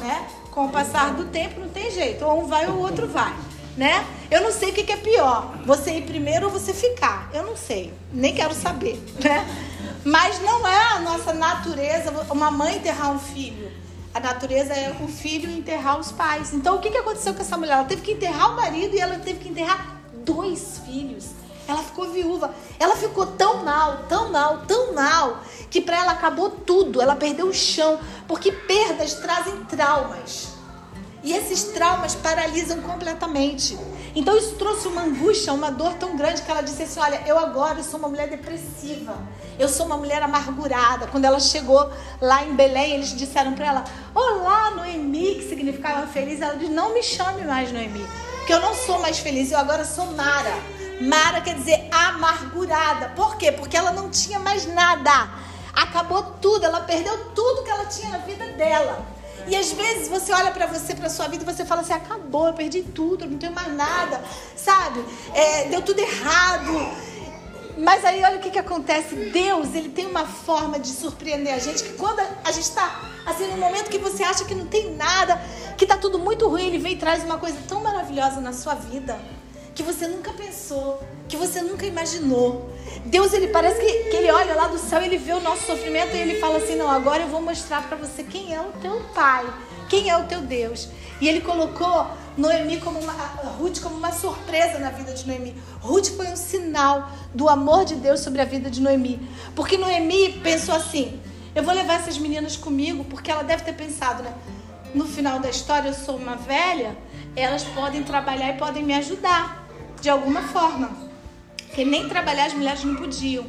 né? 0.00 0.26
Com 0.50 0.66
o 0.66 0.68
passar 0.70 1.14
do 1.14 1.26
tempo 1.26 1.60
não 1.60 1.68
tem 1.68 1.90
jeito, 1.90 2.24
ou 2.24 2.42
um 2.42 2.46
vai 2.46 2.66
ou 2.68 2.74
o 2.74 2.78
outro 2.80 3.08
vai, 3.08 3.34
né? 3.76 4.06
Eu 4.30 4.40
não 4.40 4.52
sei 4.52 4.70
o 4.70 4.72
que 4.72 4.90
é 4.90 4.96
pior, 4.96 5.54
você 5.64 5.98
ir 5.98 6.02
primeiro 6.02 6.46
ou 6.46 6.52
você 6.52 6.72
ficar. 6.72 7.28
Eu 7.32 7.44
não 7.44 7.56
sei, 7.56 7.92
nem 8.12 8.34
quero 8.34 8.54
saber, 8.54 9.02
né? 9.22 9.46
Mas 10.04 10.40
não 10.42 10.66
é 10.66 10.92
a 10.92 11.00
nossa 11.00 11.32
natureza 11.32 12.10
uma 12.30 12.50
mãe 12.50 12.76
enterrar 12.76 13.12
um 13.12 13.18
filho. 13.18 13.72
A 14.12 14.20
natureza 14.20 14.72
é 14.72 14.94
o 15.00 15.08
filho 15.08 15.50
enterrar 15.50 15.98
os 15.98 16.12
pais. 16.12 16.54
Então 16.54 16.76
o 16.76 16.78
que 16.78 16.88
aconteceu 16.96 17.34
com 17.34 17.40
essa 17.40 17.56
mulher? 17.56 17.72
Ela 17.74 17.84
teve 17.84 18.02
que 18.02 18.12
enterrar 18.12 18.52
o 18.52 18.56
marido 18.56 18.94
e 18.94 19.00
ela 19.00 19.18
teve 19.18 19.40
que 19.40 19.48
enterrar 19.48 19.96
dois 20.24 20.80
filhos. 20.86 21.30
Ela 21.66 21.82
ficou 21.82 22.10
viúva. 22.10 22.54
Ela 22.78 22.96
ficou 22.96 23.26
tão 23.26 23.64
mal, 23.64 24.04
tão 24.08 24.30
mal, 24.30 24.58
tão 24.66 24.92
mal, 24.92 25.40
que 25.70 25.80
para 25.80 25.98
ela 25.98 26.12
acabou 26.12 26.50
tudo. 26.50 27.00
Ela 27.00 27.16
perdeu 27.16 27.46
o 27.46 27.54
chão, 27.54 27.98
porque 28.28 28.52
perdas 28.52 29.14
trazem 29.14 29.64
traumas. 29.64 30.54
E 31.24 31.32
esses 31.32 31.64
traumas 31.64 32.14
paralisam 32.14 32.82
completamente. 32.82 33.78
Então 34.14 34.36
isso 34.36 34.56
trouxe 34.56 34.86
uma 34.86 35.02
angústia, 35.02 35.54
uma 35.54 35.70
dor 35.70 35.94
tão 35.94 36.16
grande 36.16 36.42
que 36.42 36.50
ela 36.50 36.60
disse 36.60 36.82
assim: 36.82 37.00
Olha, 37.00 37.22
eu 37.26 37.38
agora 37.38 37.82
sou 37.82 37.98
uma 37.98 38.08
mulher 38.08 38.28
depressiva. 38.28 39.16
Eu 39.58 39.66
sou 39.66 39.86
uma 39.86 39.96
mulher 39.96 40.22
amargurada. 40.22 41.06
Quando 41.06 41.24
ela 41.24 41.40
chegou 41.40 41.90
lá 42.20 42.44
em 42.44 42.54
Belém, 42.54 42.92
eles 42.92 43.16
disseram 43.16 43.54
para 43.54 43.66
ela: 43.66 43.84
Olá, 44.14 44.72
Noemi, 44.72 45.36
que 45.36 45.48
significava 45.48 46.06
feliz. 46.06 46.42
Ela 46.42 46.56
disse: 46.56 46.70
Não 46.70 46.92
me 46.92 47.02
chame 47.02 47.42
mais 47.44 47.72
Noemi, 47.72 48.06
porque 48.36 48.52
eu 48.52 48.60
não 48.60 48.74
sou 48.74 48.98
mais 49.00 49.18
feliz. 49.18 49.50
Eu 49.50 49.58
agora 49.58 49.82
sou 49.82 50.04
Mara. 50.12 50.73
Mara 51.00 51.40
quer 51.40 51.54
dizer 51.54 51.88
amargurada. 51.90 53.10
Por 53.10 53.36
quê? 53.36 53.50
Porque 53.50 53.76
ela 53.76 53.92
não 53.92 54.10
tinha 54.10 54.38
mais 54.38 54.66
nada. 54.66 55.28
Acabou 55.72 56.22
tudo, 56.40 56.64
ela 56.64 56.80
perdeu 56.80 57.30
tudo 57.34 57.64
que 57.64 57.70
ela 57.70 57.86
tinha 57.86 58.10
na 58.10 58.18
vida 58.18 58.46
dela. 58.52 59.04
E 59.46 59.56
às 59.56 59.72
vezes 59.72 60.08
você 60.08 60.32
olha 60.32 60.52
para 60.52 60.66
você, 60.66 60.94
para 60.94 61.10
sua 61.10 61.28
vida, 61.28 61.42
e 61.42 61.54
você 61.54 61.64
fala 61.64 61.80
assim: 61.80 61.92
acabou, 61.92 62.46
eu 62.46 62.54
perdi 62.54 62.82
tudo, 62.82 63.24
eu 63.24 63.30
não 63.30 63.38
tenho 63.38 63.52
mais 63.52 63.72
nada, 63.74 64.22
sabe? 64.56 65.04
É, 65.34 65.64
deu 65.68 65.82
tudo 65.82 65.98
errado. 65.98 67.14
Mas 67.76 68.04
aí 68.04 68.22
olha 68.22 68.36
o 68.36 68.40
que, 68.40 68.50
que 68.50 68.58
acontece. 68.58 69.16
Deus, 69.16 69.74
ele 69.74 69.88
tem 69.88 70.06
uma 70.06 70.24
forma 70.24 70.78
de 70.78 70.88
surpreender 70.88 71.52
a 71.52 71.58
gente 71.58 71.82
que 71.82 71.94
quando 71.94 72.20
a 72.20 72.52
gente 72.52 72.64
está 72.64 73.10
assim 73.26 73.46
no 73.48 73.56
momento 73.56 73.90
que 73.90 73.98
você 73.98 74.22
acha 74.22 74.44
que 74.44 74.54
não 74.54 74.66
tem 74.66 74.94
nada, 74.94 75.42
que 75.76 75.84
está 75.84 75.96
tudo 75.96 76.18
muito 76.18 76.46
ruim, 76.46 76.68
ele 76.68 76.78
vem 76.78 76.92
e 76.92 76.96
traz 76.96 77.24
uma 77.24 77.38
coisa 77.38 77.58
tão 77.66 77.82
maravilhosa 77.82 78.40
na 78.40 78.52
sua 78.52 78.74
vida 78.74 79.18
que 79.74 79.82
você 79.82 80.06
nunca 80.06 80.32
pensou, 80.32 81.02
que 81.28 81.36
você 81.36 81.60
nunca 81.60 81.84
imaginou. 81.84 82.70
Deus, 83.04 83.32
ele 83.32 83.48
parece 83.48 83.80
que, 83.80 84.10
que 84.10 84.16
ele 84.16 84.30
olha 84.30 84.54
lá 84.54 84.68
do 84.68 84.78
céu, 84.78 85.02
ele 85.02 85.18
vê 85.18 85.32
o 85.32 85.40
nosso 85.40 85.66
sofrimento 85.66 86.14
e 86.14 86.20
ele 86.20 86.38
fala 86.38 86.58
assim: 86.58 86.76
Não, 86.76 86.88
agora 86.88 87.22
eu 87.22 87.28
vou 87.28 87.42
mostrar 87.42 87.82
para 87.88 87.96
você 87.96 88.22
quem 88.22 88.54
é 88.54 88.60
o 88.60 88.72
teu 88.80 89.00
pai, 89.14 89.44
quem 89.88 90.08
é 90.08 90.16
o 90.16 90.24
teu 90.24 90.40
Deus. 90.42 90.88
E 91.20 91.28
ele 91.28 91.40
colocou 91.40 92.06
Noemi 92.36 92.80
como 92.80 93.00
uma, 93.00 93.12
Ruth 93.58 93.80
como 93.80 93.96
uma 93.96 94.12
surpresa 94.12 94.78
na 94.78 94.90
vida 94.90 95.12
de 95.12 95.26
Noemi. 95.26 95.56
Ruth 95.80 96.08
foi 96.16 96.28
um 96.28 96.36
sinal 96.36 97.10
do 97.34 97.48
amor 97.48 97.84
de 97.84 97.96
Deus 97.96 98.20
sobre 98.20 98.40
a 98.40 98.44
vida 98.44 98.70
de 98.70 98.80
Noemi. 98.80 99.28
Porque 99.56 99.76
Noemi 99.76 100.34
pensou 100.40 100.74
assim: 100.74 101.20
Eu 101.52 101.64
vou 101.64 101.74
levar 101.74 101.94
essas 101.94 102.16
meninas 102.16 102.56
comigo, 102.56 103.04
porque 103.04 103.28
ela 103.28 103.42
deve 103.42 103.64
ter 103.64 103.72
pensado, 103.72 104.22
né? 104.22 104.32
No 104.94 105.04
final 105.04 105.40
da 105.40 105.50
história, 105.50 105.88
eu 105.88 105.94
sou 105.94 106.16
uma 106.16 106.36
velha, 106.36 106.96
elas 107.34 107.64
podem 107.64 108.04
trabalhar 108.04 108.50
e 108.50 108.56
podem 108.56 108.84
me 108.84 108.94
ajudar 108.94 109.63
de 110.04 110.10
alguma 110.10 110.42
forma. 110.42 110.90
Porque 111.56 111.82
nem 111.82 112.06
trabalhar 112.10 112.44
as 112.44 112.52
mulheres 112.52 112.84
não 112.84 112.94
podiam. 112.94 113.46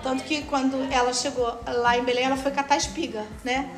Tanto 0.00 0.22
que 0.22 0.42
quando 0.42 0.76
ela 0.92 1.12
chegou 1.12 1.58
lá 1.66 1.98
em 1.98 2.04
Belém, 2.04 2.24
ela 2.24 2.36
foi 2.36 2.52
catar 2.52 2.76
espiga, 2.76 3.26
né? 3.42 3.68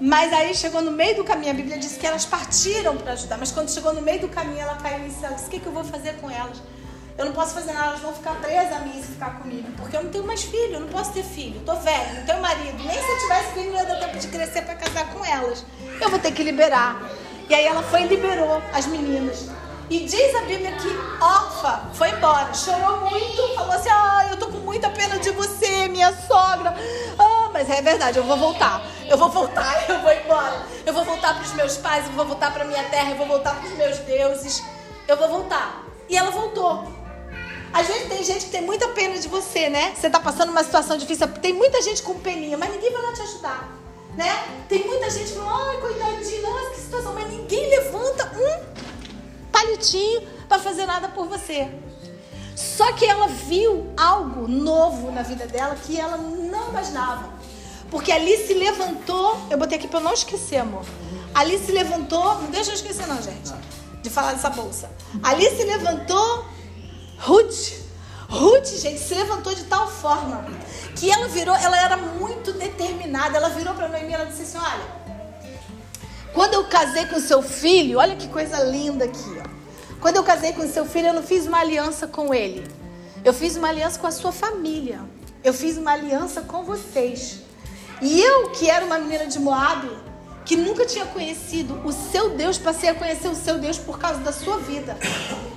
Mas 0.00 0.32
aí 0.32 0.54
chegou 0.54 0.80
no 0.80 0.90
meio 0.90 1.16
do 1.16 1.24
caminho, 1.24 1.50
a 1.50 1.54
Bíblia 1.54 1.78
diz 1.78 1.98
que 1.98 2.06
elas 2.06 2.24
partiram 2.24 2.96
para 2.96 3.12
ajudar, 3.12 3.36
mas 3.36 3.52
quando 3.52 3.70
chegou 3.70 3.92
no 3.92 4.00
meio 4.00 4.22
do 4.22 4.28
caminho, 4.28 4.58
ela 4.58 4.76
caiu 4.76 5.06
em 5.06 5.10
céu. 5.10 5.34
Disse: 5.34 5.48
O 5.48 5.50
que, 5.50 5.60
que 5.60 5.66
eu 5.66 5.72
vou 5.72 5.84
fazer 5.84 6.14
com 6.14 6.30
elas? 6.30 6.62
Eu 7.18 7.26
não 7.26 7.32
posso 7.32 7.52
fazer 7.52 7.74
nada, 7.74 7.88
elas 7.88 8.00
vão 8.00 8.14
ficar 8.14 8.36
presas 8.36 8.72
a 8.72 8.78
mim 8.78 8.94
se 8.94 9.08
ficar 9.08 9.38
comigo, 9.38 9.70
porque 9.76 9.94
eu 9.94 10.02
não 10.02 10.10
tenho 10.10 10.24
mais 10.26 10.42
filho, 10.42 10.72
eu 10.72 10.80
não 10.80 10.88
posso 10.88 11.12
ter 11.12 11.22
filho, 11.22 11.60
tô 11.66 11.74
velho, 11.74 12.14
não 12.14 12.24
tenho 12.24 12.40
marido. 12.40 12.82
Nem 12.82 12.98
se 12.98 13.10
eu 13.10 13.18
tivesse 13.18 13.52
filho, 13.52 13.70
não 13.72 13.78
ia 13.80 13.84
dar 13.84 14.00
tempo 14.00 14.18
de 14.18 14.28
crescer 14.28 14.62
para 14.62 14.76
casar 14.76 15.12
com 15.12 15.22
elas. 15.22 15.62
Eu 16.00 16.08
vou 16.08 16.18
ter 16.18 16.32
que 16.32 16.42
liberar. 16.42 17.10
E 17.50 17.54
aí 17.54 17.66
ela 17.66 17.82
foi 17.82 18.04
e 18.04 18.08
liberou 18.08 18.62
as 18.72 18.86
meninas. 18.86 19.50
E 19.90 20.04
diz 20.04 20.34
a 20.36 20.42
Bíblia 20.42 20.70
que 20.76 20.88
Orfa 21.20 21.90
foi 21.94 22.10
embora, 22.10 22.54
chorou 22.54 23.10
muito, 23.10 23.54
falou 23.56 23.72
assim: 23.72 23.88
Ah, 23.90 24.28
eu 24.30 24.36
tô 24.36 24.46
com 24.46 24.58
muita 24.58 24.88
pena 24.88 25.18
de 25.18 25.30
você, 25.30 25.88
minha 25.88 26.12
sogra. 26.28 26.72
Ah, 27.18 27.50
mas 27.52 27.68
é 27.68 27.82
verdade, 27.82 28.16
eu 28.16 28.22
vou 28.22 28.36
voltar. 28.36 28.86
Eu 29.08 29.18
vou 29.18 29.28
voltar, 29.28 29.82
eu 29.90 30.00
vou 30.00 30.12
embora. 30.12 30.62
Eu 30.86 30.92
vou 30.92 31.04
voltar 31.04 31.34
para 31.34 31.42
os 31.42 31.52
meus 31.54 31.76
pais, 31.76 32.06
eu 32.06 32.12
vou 32.12 32.24
voltar 32.24 32.52
para 32.52 32.64
minha 32.64 32.84
terra, 32.84 33.10
eu 33.10 33.16
vou 33.16 33.26
voltar 33.26 33.56
para 33.56 33.68
os 33.68 33.76
meus 33.76 33.98
deuses. 33.98 34.62
Eu 35.08 35.16
vou 35.16 35.28
voltar. 35.28 35.84
E 36.08 36.16
ela 36.16 36.30
voltou. 36.30 36.84
Às 37.72 37.88
vezes 37.88 38.08
tem 38.08 38.22
gente 38.22 38.44
que 38.44 38.50
tem 38.52 38.62
muita 38.62 38.86
pena 38.90 39.18
de 39.18 39.26
você, 39.26 39.68
né? 39.68 39.92
Você 39.96 40.08
tá 40.08 40.20
passando 40.20 40.50
uma 40.50 40.62
situação 40.62 40.96
difícil, 40.96 41.26
tem 41.42 41.52
muita 41.52 41.82
gente 41.82 42.00
com 42.02 42.14
peninha, 42.14 42.56
mas 42.56 42.70
ninguém 42.70 42.92
vai 42.92 43.02
lá 43.02 43.12
te 43.12 43.22
ajudar, 43.22 43.76
né? 44.16 44.64
Tem 44.68 44.86
muita 44.86 45.10
gente 45.10 45.32
que 45.32 45.38
fala, 45.38 45.70
ai, 45.70 45.78
coitadinho, 45.78 46.42
nossa, 46.42 46.70
que 46.70 46.80
situação, 46.80 47.12
mas 47.12 47.28
ninguém 47.28 47.68
levanta 47.70 48.32
um 48.36 48.69
palitinho 49.70 50.22
para 50.48 50.58
fazer 50.58 50.86
nada 50.86 51.08
por 51.08 51.26
você. 51.26 51.68
Só 52.56 52.92
que 52.92 53.04
ela 53.04 53.26
viu 53.26 53.92
algo 53.96 54.48
novo 54.48 55.10
na 55.10 55.22
vida 55.22 55.46
dela 55.46 55.76
que 55.86 55.98
ela 55.98 56.16
não 56.16 56.68
imaginava. 56.70 57.30
Porque 57.90 58.12
ali 58.12 58.36
se 58.46 58.54
levantou, 58.54 59.38
eu 59.50 59.58
botei 59.58 59.78
aqui 59.78 59.88
para 59.88 60.00
não 60.00 60.12
esquecer, 60.12 60.58
amor. 60.58 60.84
Ali 61.34 61.58
se 61.58 61.72
levantou, 61.72 62.40
não 62.40 62.50
deixa 62.50 62.70
eu 62.70 62.74
esquecer 62.74 63.06
não, 63.06 63.20
gente, 63.22 63.52
de 64.02 64.10
falar 64.10 64.32
dessa 64.32 64.50
bolsa. 64.50 64.90
Ali 65.22 65.48
se 65.56 65.64
levantou 65.64 66.44
Ruth. 67.18 67.80
Ruth, 68.28 68.66
gente, 68.66 69.00
se 69.00 69.14
levantou 69.14 69.54
de 69.54 69.64
tal 69.64 69.88
forma 69.88 70.44
que 70.94 71.10
ela 71.10 71.26
virou, 71.28 71.54
ela 71.56 71.80
era 71.80 71.96
muito 71.96 72.52
determinada. 72.52 73.36
Ela 73.36 73.48
virou 73.48 73.74
para 73.74 73.88
Noemi 73.88 74.10
e 74.10 74.14
ela 74.14 74.26
disse 74.26 74.42
assim: 74.42 74.58
Olha, 74.58 74.86
quando 76.32 76.54
eu 76.54 76.64
casei 76.64 77.06
com 77.06 77.18
seu 77.18 77.42
filho, 77.42 77.98
olha 77.98 78.14
que 78.14 78.28
coisa 78.28 78.62
linda 78.62 79.04
aqui, 79.04 79.40
ó. 79.44 79.49
Quando 80.00 80.16
eu 80.16 80.24
casei 80.24 80.52
com 80.52 80.66
seu 80.66 80.86
filho, 80.86 81.08
eu 81.08 81.14
não 81.14 81.22
fiz 81.22 81.46
uma 81.46 81.58
aliança 81.60 82.06
com 82.06 82.32
ele. 82.32 82.66
Eu 83.24 83.34
fiz 83.34 83.56
uma 83.56 83.68
aliança 83.68 83.98
com 83.98 84.06
a 84.06 84.10
sua 84.10 84.32
família. 84.32 85.00
Eu 85.44 85.52
fiz 85.52 85.76
uma 85.76 85.92
aliança 85.92 86.40
com 86.40 86.64
vocês. 86.64 87.40
E 88.00 88.20
eu, 88.20 88.50
que 88.50 88.70
era 88.70 88.84
uma 88.84 88.98
menina 88.98 89.26
de 89.26 89.38
Moab, 89.38 89.88
que 90.44 90.56
nunca 90.56 90.86
tinha 90.86 91.04
conhecido 91.04 91.78
o 91.84 91.92
seu 91.92 92.30
Deus, 92.30 92.56
passei 92.56 92.88
a 92.88 92.94
conhecer 92.94 93.28
o 93.28 93.34
seu 93.34 93.58
Deus 93.58 93.76
por 93.76 93.98
causa 93.98 94.20
da 94.20 94.32
sua 94.32 94.58
vida. 94.58 94.96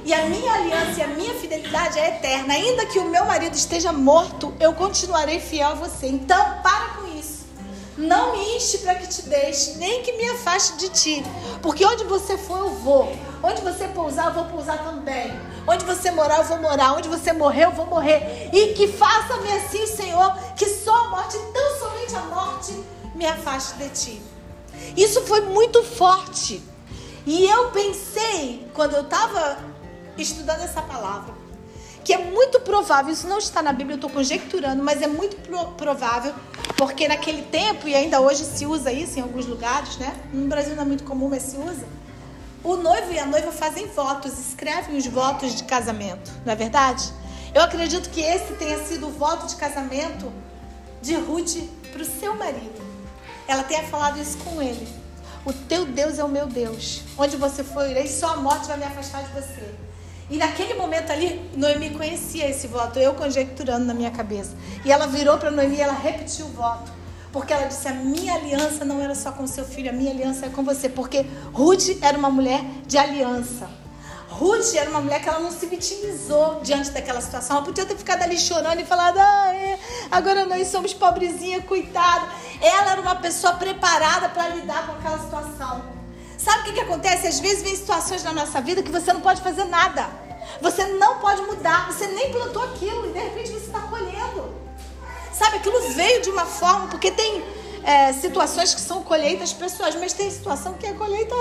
E 0.04 0.14
a 0.14 0.26
minha 0.26 0.54
aliança 0.54 1.00
e 1.00 1.04
a 1.04 1.08
minha 1.08 1.34
fidelidade 1.36 1.98
é 1.98 2.18
eterna. 2.18 2.54
Ainda 2.54 2.86
que 2.86 3.00
o 3.00 3.10
meu 3.10 3.26
marido 3.26 3.56
esteja 3.56 3.94
morto, 3.94 4.54
eu 4.60 4.74
continuarei 4.74 5.40
fiel 5.40 5.70
a 5.70 5.74
você. 5.76 6.08
Então, 6.08 6.62
para 6.62 6.96
com 6.96 7.04
não 7.98 8.32
me 8.32 8.56
enche 8.56 8.80
para 8.80 8.96
que 8.96 9.08
te 9.08 9.22
deixe, 9.24 9.78
nem 9.78 10.02
que 10.02 10.14
me 10.14 10.28
afaste 10.30 10.78
de 10.78 10.90
ti. 10.90 11.24
Porque 11.62 11.86
onde 11.86 12.04
você 12.06 12.38
for, 12.38 12.58
eu 12.58 12.70
vou. 12.72 13.16
Onde 13.44 13.62
você 13.62 13.90
pousar, 13.90 14.28
eu 14.28 14.34
vou 14.34 14.46
pousar 14.46 14.82
também. 14.86 15.38
Onde 15.68 15.84
você 15.84 16.10
morar, 16.12 16.38
eu 16.38 16.46
vou 16.46 16.60
morar. 16.60 16.94
Onde 16.94 17.10
você 17.10 17.34
morrer, 17.34 17.66
eu 17.66 17.72
vou 17.72 17.86
morrer. 17.86 18.50
E 18.54 18.74
que 18.74 18.88
faça-me 18.88 19.52
assim, 19.52 19.86
Senhor, 19.86 20.34
que 20.56 20.66
só 20.66 20.96
a 20.96 21.10
morte, 21.10 21.38
tão 21.54 21.78
somente 21.78 22.16
a 22.16 22.22
morte, 22.22 22.84
me 23.14 23.26
afaste 23.26 23.78
de 23.78 23.90
ti. 23.90 24.22
Isso 24.96 25.22
foi 25.24 25.42
muito 25.42 25.84
forte. 25.84 26.64
E 27.26 27.46
eu 27.46 27.70
pensei, 27.72 28.66
quando 28.74 28.96
eu 28.96 29.02
estava 29.02 29.58
estudando 30.18 30.62
essa 30.62 30.82
palavra, 30.82 31.34
que 32.04 32.14
é 32.14 32.18
muito 32.18 32.60
provável, 32.62 33.14
isso 33.14 33.28
não 33.28 33.38
está 33.38 33.62
na 33.62 33.72
Bíblia, 33.72 33.94
eu 33.94 33.98
estou 33.98 34.10
conjecturando, 34.10 34.84
mas 34.84 35.02
é 35.02 35.08
muito 35.08 35.38
provável, 35.78 36.34
porque 36.76 37.08
naquele 37.08 37.44
tempo, 37.44 37.88
e 37.88 37.96
ainda 37.96 38.20
hoje 38.20 38.44
se 38.44 38.66
usa 38.66 38.92
isso 38.92 39.20
em 39.20 39.22
alguns 39.22 39.46
lugares, 39.46 39.98
né? 39.98 40.14
No 40.34 40.48
Brasil 40.48 40.76
não 40.76 40.84
é 40.84 40.86
muito 40.86 41.06
comum, 41.06 41.30
mas 41.30 41.44
se 41.44 41.58
usa. 41.58 41.86
O 42.64 42.78
noivo 42.78 43.12
e 43.12 43.20
a 43.20 43.26
noiva 43.26 43.52
fazem 43.52 43.88
votos, 43.88 44.40
escrevem 44.40 44.96
os 44.96 45.06
votos 45.06 45.54
de 45.54 45.66
casamento, 45.66 46.32
não 46.46 46.54
é 46.54 46.56
verdade? 46.56 47.12
Eu 47.54 47.62
acredito 47.62 48.10
que 48.10 48.22
esse 48.22 48.54
tenha 48.54 48.82
sido 48.86 49.08
o 49.08 49.12
voto 49.12 49.48
de 49.48 49.58
casamento 49.58 50.32
de 51.02 51.14
Ruth 51.16 51.58
para 51.92 52.02
o 52.02 52.06
seu 52.06 52.34
marido. 52.36 52.82
Ela 53.50 53.64
tenha 53.64 53.84
falado 53.84 54.18
isso 54.18 54.38
com 54.38 54.62
ele. 54.62 54.88
O 55.46 55.52
teu 55.52 55.86
Deus 55.86 56.18
é 56.18 56.24
o 56.24 56.30
meu 56.30 56.48
Deus. 56.48 57.02
Onde 57.18 57.36
você 57.36 57.66
for, 57.66 57.86
irei, 57.86 58.08
só 58.08 58.36
a 58.36 58.38
morte 58.38 58.66
vai 58.66 58.78
me 58.78 58.86
afastar 58.86 59.24
de 59.24 59.34
você. 59.34 59.76
E 60.30 60.38
naquele 60.38 60.74
momento 60.76 61.12
ali, 61.12 61.52
Noemi 61.58 61.90
conhecia 61.90 62.50
esse 62.50 62.66
voto, 62.68 62.98
eu 62.98 63.14
conjecturando 63.14 63.84
na 63.84 63.94
minha 63.94 64.10
cabeça. 64.10 64.56
E 64.86 64.92
ela 64.92 65.06
virou 65.06 65.38
para 65.38 65.52
Noemi 65.52 65.76
e 65.76 65.82
ela 65.82 65.94
repetiu 65.94 66.46
o 66.46 66.50
voto. 66.54 66.90
Porque 67.34 67.52
ela 67.52 67.66
disse: 67.66 67.88
a 67.88 67.94
minha 67.94 68.36
aliança 68.36 68.86
não 68.86 69.02
era 69.02 69.16
só 69.16 69.32
com 69.32 69.48
seu 69.48 69.66
filho, 69.66 69.90
a 69.90 69.94
minha 69.94 70.12
aliança 70.12 70.46
é 70.46 70.50
com 70.50 70.64
você. 70.64 70.88
Porque 70.88 71.26
Ruth 71.52 71.98
era 72.02 72.16
uma 72.16 72.30
mulher 72.30 72.64
de 72.86 72.98
aliança. 72.98 73.68
Ruth 74.30 74.76
era 74.76 74.90
uma 74.90 75.02
mulher 75.02 75.22
que 75.22 75.28
ela 75.28 75.40
não 75.40 75.52
se 75.52 75.66
vitimizou 75.66 76.62
diante 76.62 76.92
daquela 76.92 77.22
situação. 77.22 77.58
Ela 77.58 77.66
podia 77.66 77.86
ter 77.86 77.98
ficado 77.98 78.22
ali 78.22 78.38
chorando 78.38 78.80
e 78.80 78.86
falado: 78.86 79.18
ah, 79.18 79.54
é, 79.54 79.80
agora 80.12 80.46
nós 80.46 80.68
somos 80.68 80.94
pobrezinha, 80.94 81.60
coitado. 81.64 82.28
Ela 82.62 82.92
era 82.92 83.02
uma 83.02 83.16
pessoa 83.16 83.54
preparada 83.54 84.30
para 84.30 84.50
lidar 84.50 84.86
com 84.86 84.94
aquela 84.94 85.18
situação. 85.18 85.84
Sabe 86.38 86.60
o 86.60 86.64
que, 86.66 86.74
que 86.74 86.82
acontece? 86.82 87.26
Às 87.26 87.40
vezes 87.40 87.64
vem 87.64 87.76
situações 87.76 88.24
na 88.24 88.32
nossa 88.32 88.62
vida 88.62 88.84
que 88.84 88.92
você 88.92 89.12
não 89.12 89.22
pode 89.22 89.42
fazer 89.42 89.64
nada. 89.66 90.08
Você 90.62 90.86
não 90.86 91.18
pode 91.18 91.42
mudar. 91.42 91.92
Você 91.92 92.06
nem 92.06 92.32
plantou 92.32 92.64
aquilo 92.64 93.10
e 93.10 93.14
de 93.14 93.20
repente 93.20 93.50
você 93.50 93.66
está 93.66 93.80
colhendo. 93.80 94.43
Sabe, 95.34 95.58
aquilo 95.58 95.82
veio 95.90 96.22
de 96.22 96.30
uma 96.30 96.46
forma, 96.46 96.88
porque 96.88 97.12
tem 97.12 97.44
é, 97.84 98.14
situações 98.14 98.74
que 98.74 98.80
são 98.82 99.04
colheitas 99.04 99.52
pessoais, 99.52 99.96
mas 99.96 100.14
tem 100.14 100.30
situação 100.30 100.74
que 100.76 100.86
é 100.86 100.94
colheita 100.94 101.36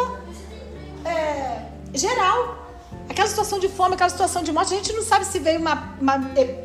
é, 1.04 1.66
geral. 1.94 2.61
Aquela 3.12 3.28
situação 3.28 3.58
de 3.58 3.68
fome, 3.68 3.94
aquela 3.94 4.10
situação 4.10 4.42
de 4.42 4.52
morte, 4.52 4.74
a 4.74 4.76
gente 4.76 4.92
não 4.92 5.02
sabe 5.02 5.24
se 5.24 5.38
veio 5.38 5.60
uma, 5.60 5.96
uma 6.00 6.18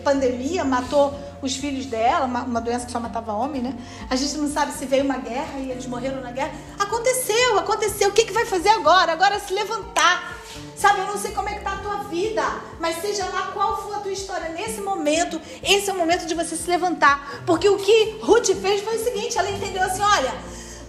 pandemia, 0.04 0.63
matou 0.63 1.13
os 1.42 1.56
filhos 1.56 1.86
dela, 1.86 2.25
uma, 2.25 2.44
uma, 2.44 2.62
doença 2.62 2.86
que 2.86 2.92
só 2.92 3.00
matava 3.00 3.34
homem, 3.34 3.62
né? 3.62 3.75
A 4.10 4.16
gente 4.16 4.38
não 4.38 4.50
sabe 4.50 4.72
se 4.72 4.86
veio 4.86 5.04
uma 5.04 5.18
guerra 5.18 5.60
e 5.60 5.70
eles 5.70 5.86
morreram 5.86 6.22
na 6.22 6.32
guerra. 6.32 6.51
Aconteceu, 6.80 7.60
aconteceu. 7.60 8.10
O 8.10 8.12
que, 8.12 8.25
que 8.25 8.34
vai 8.34 8.46
fazer 8.46 8.70
agora? 8.70 9.12
Agora 9.12 9.36
é 9.36 9.39
se 9.39 9.54
levantar 9.54 10.38
Sabe, 10.75 11.00
eu 11.00 11.08
não 11.08 11.18
sei 11.18 11.32
como 11.32 11.50
é 11.50 11.56
que 11.56 11.63
tá 11.63 11.74
a 11.74 11.77
tua 11.77 12.04
vida, 12.04 12.44
mas 12.80 13.01
seja 13.01 13.25
lá 13.25 13.50
qual 13.51 13.82
for 13.82 13.96
a 13.96 14.00
tua 14.00 14.12
história 14.12 14.50
nesse 14.50 14.80
momento, 14.80 15.42
esse 15.63 15.89
é 15.89 15.94
o 15.94 15.98
momento 15.98 16.27
de 16.27 16.36
você 16.36 16.56
se 16.56 16.70
levantar. 16.70 17.42
Porque 17.48 17.68
o 17.68 17.77
que 17.77 18.20
Ruth 18.22 18.51
fez 18.62 18.82
foi 18.82 18.96
o 18.96 19.04
seguinte, 19.04 19.38
ela 19.39 19.50
entendeu 19.50 19.82
assim, 19.82 20.04
olha, 20.04 20.34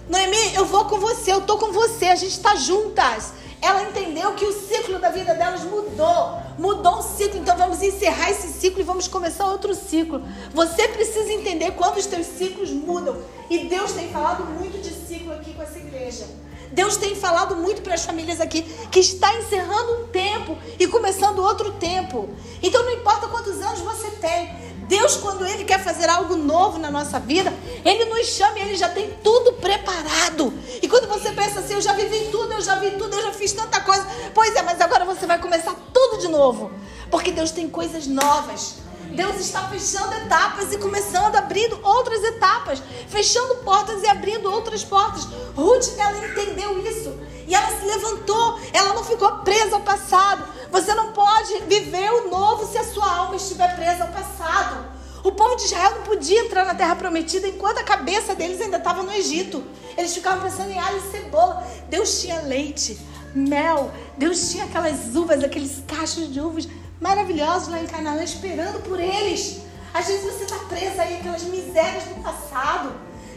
Noemi, 0.07 0.53
eu 0.53 0.65
vou 0.65 0.85
com 0.85 0.99
você, 0.99 1.33
eu 1.33 1.41
tô 1.41 1.57
com 1.57 1.71
você, 1.71 2.05
a 2.05 2.15
gente 2.15 2.31
está 2.31 2.55
juntas. 2.55 3.33
Ela 3.61 3.83
entendeu 3.83 4.33
que 4.33 4.45
o 4.45 4.53
ciclo 4.53 4.99
da 4.99 5.09
vida 5.09 5.33
delas 5.33 5.63
mudou. 5.63 6.39
Mudou 6.57 6.99
um 6.99 7.01
ciclo, 7.01 7.39
então 7.39 7.57
vamos 7.57 7.81
encerrar 7.81 8.29
esse 8.31 8.47
ciclo 8.47 8.81
e 8.81 8.83
vamos 8.83 9.07
começar 9.07 9.45
outro 9.45 9.73
ciclo. 9.75 10.21
Você 10.53 10.87
precisa 10.87 11.31
entender 11.31 11.71
quando 11.71 11.97
os 11.97 12.05
teus 12.05 12.25
ciclos 12.27 12.69
mudam. 12.69 13.17
E 13.49 13.65
Deus 13.65 13.91
tem 13.91 14.09
falado 14.09 14.45
muito 14.45 14.77
de 14.81 14.93
ciclo 14.93 15.33
aqui 15.33 15.53
com 15.53 15.63
essa 15.63 15.77
igreja. 15.77 16.25
Deus 16.71 16.97
tem 16.97 17.15
falado 17.15 17.55
muito 17.55 17.81
para 17.81 17.95
as 17.95 18.05
famílias 18.05 18.39
aqui 18.39 18.61
que 18.91 18.99
está 18.99 19.33
encerrando 19.37 20.03
um 20.03 20.07
tempo 20.07 20.57
e 20.79 20.87
começando 20.87 21.39
outro 21.39 21.71
tempo. 21.73 22.29
Então 22.61 22.83
não 22.83 22.93
importa 22.93 23.27
quantos 23.27 23.59
anos 23.61 23.79
você 23.79 24.11
tem, 24.11 24.49
Deus, 24.89 25.17
quando 25.17 25.45
Ele 25.45 25.65
quer 25.65 25.83
fazer 25.83 26.09
algo 26.09 26.35
novo 26.35 26.79
na 26.79 26.89
nossa 26.89 27.19
vida, 27.19 27.53
Ele 27.85 28.05
nos 28.05 28.25
chama 28.25 28.57
e 28.57 28.61
Ele 28.63 28.75
já 28.75 28.89
tem 28.89 29.11
tudo 29.23 29.53
preparado. 29.53 30.51
E 30.81 30.87
quando 30.87 31.07
você 31.07 31.31
pensa 31.31 31.59
assim, 31.59 31.75
eu 31.75 31.81
já 31.81 31.93
vivi 31.93 32.29
tudo, 32.31 32.51
eu 32.53 32.61
já 32.61 32.73
vi 32.73 32.89
tudo, 32.97 33.15
eu 33.15 33.21
já 33.21 33.31
fiz 33.31 33.53
tanta 33.53 33.79
coisa. 33.81 34.03
Pois 34.33 34.55
é, 34.55 34.63
mas 34.63 34.81
agora 34.81 35.05
você 35.05 35.27
vai 35.27 35.37
começar 35.37 35.75
tudo 35.93 36.17
de 36.19 36.27
novo. 36.27 36.71
Porque 37.11 37.31
Deus 37.31 37.51
tem 37.51 37.69
coisas 37.69 38.07
novas. 38.07 38.77
Deus 39.11 39.39
está 39.39 39.67
fechando 39.67 40.13
etapas 40.15 40.73
e 40.73 40.77
começando, 40.77 41.35
abrindo 41.35 41.79
outras 41.83 42.23
etapas, 42.23 42.81
fechando 43.07 43.57
portas 43.57 44.01
e 44.01 44.07
abrindo 44.07 44.51
outras 44.51 44.83
portas. 44.83 45.25
Ruth, 45.55 45.99
ela 45.99 46.27
entendeu 46.27 46.79
isso 46.87 47.15
e 47.47 47.55
ela 47.55 47.67
se 47.67 47.83
levantou, 47.83 48.59
ela 48.71 48.93
não 48.93 49.03
ficou 49.03 49.29
presa 49.39 49.75
ao 49.75 49.81
passado. 49.81 50.47
Você 50.71 50.93
não 50.93 51.11
pode 51.13 51.59
viver 51.61 52.11
o 52.11 52.29
novo 52.29 52.71
se 52.71 52.77
a 52.77 52.83
sua 52.83 53.11
alma 53.11 53.35
estiver 53.35 53.75
presa 53.75 54.03
ao 54.03 54.09
passado. 54.09 54.58
O 55.23 55.31
povo 55.31 55.55
de 55.55 55.63
Israel 55.63 55.95
não 55.95 56.03
podia 56.03 56.45
entrar 56.45 56.65
na 56.65 56.73
terra 56.73 56.95
prometida 56.95 57.47
enquanto 57.47 57.79
a 57.79 57.83
cabeça 57.83 58.33
deles 58.35 58.61
ainda 58.61 58.77
estava 58.77 59.03
no 59.03 59.11
Egito. 59.11 59.63
Eles 59.97 60.13
ficavam 60.13 60.41
pensando 60.41 60.71
em 60.71 60.79
alho 60.79 60.97
e 60.97 61.11
cebola. 61.11 61.65
Deus 61.89 62.21
tinha 62.21 62.41
leite, 62.41 62.97
mel, 63.35 63.91
Deus 64.17 64.49
tinha 64.49 64.63
aquelas 64.63 65.15
uvas, 65.15 65.43
aqueles 65.43 65.83
cachos 65.87 66.31
de 66.31 66.39
uvas 66.39 66.67
maravilhosos 67.01 67.69
lá 67.69 67.81
em 67.81 67.87
Canaã 67.87 68.23
esperando 68.23 68.81
por 68.83 68.99
eles. 68.99 69.59
Às 69.93 70.07
vezes 70.07 70.23
você 70.23 70.43
está 70.43 70.57
presa 70.65 71.01
aí 71.01 71.17
aquelas 71.17 71.43
misérias 71.43 72.03
do 72.03 72.21
passado, 72.21 72.93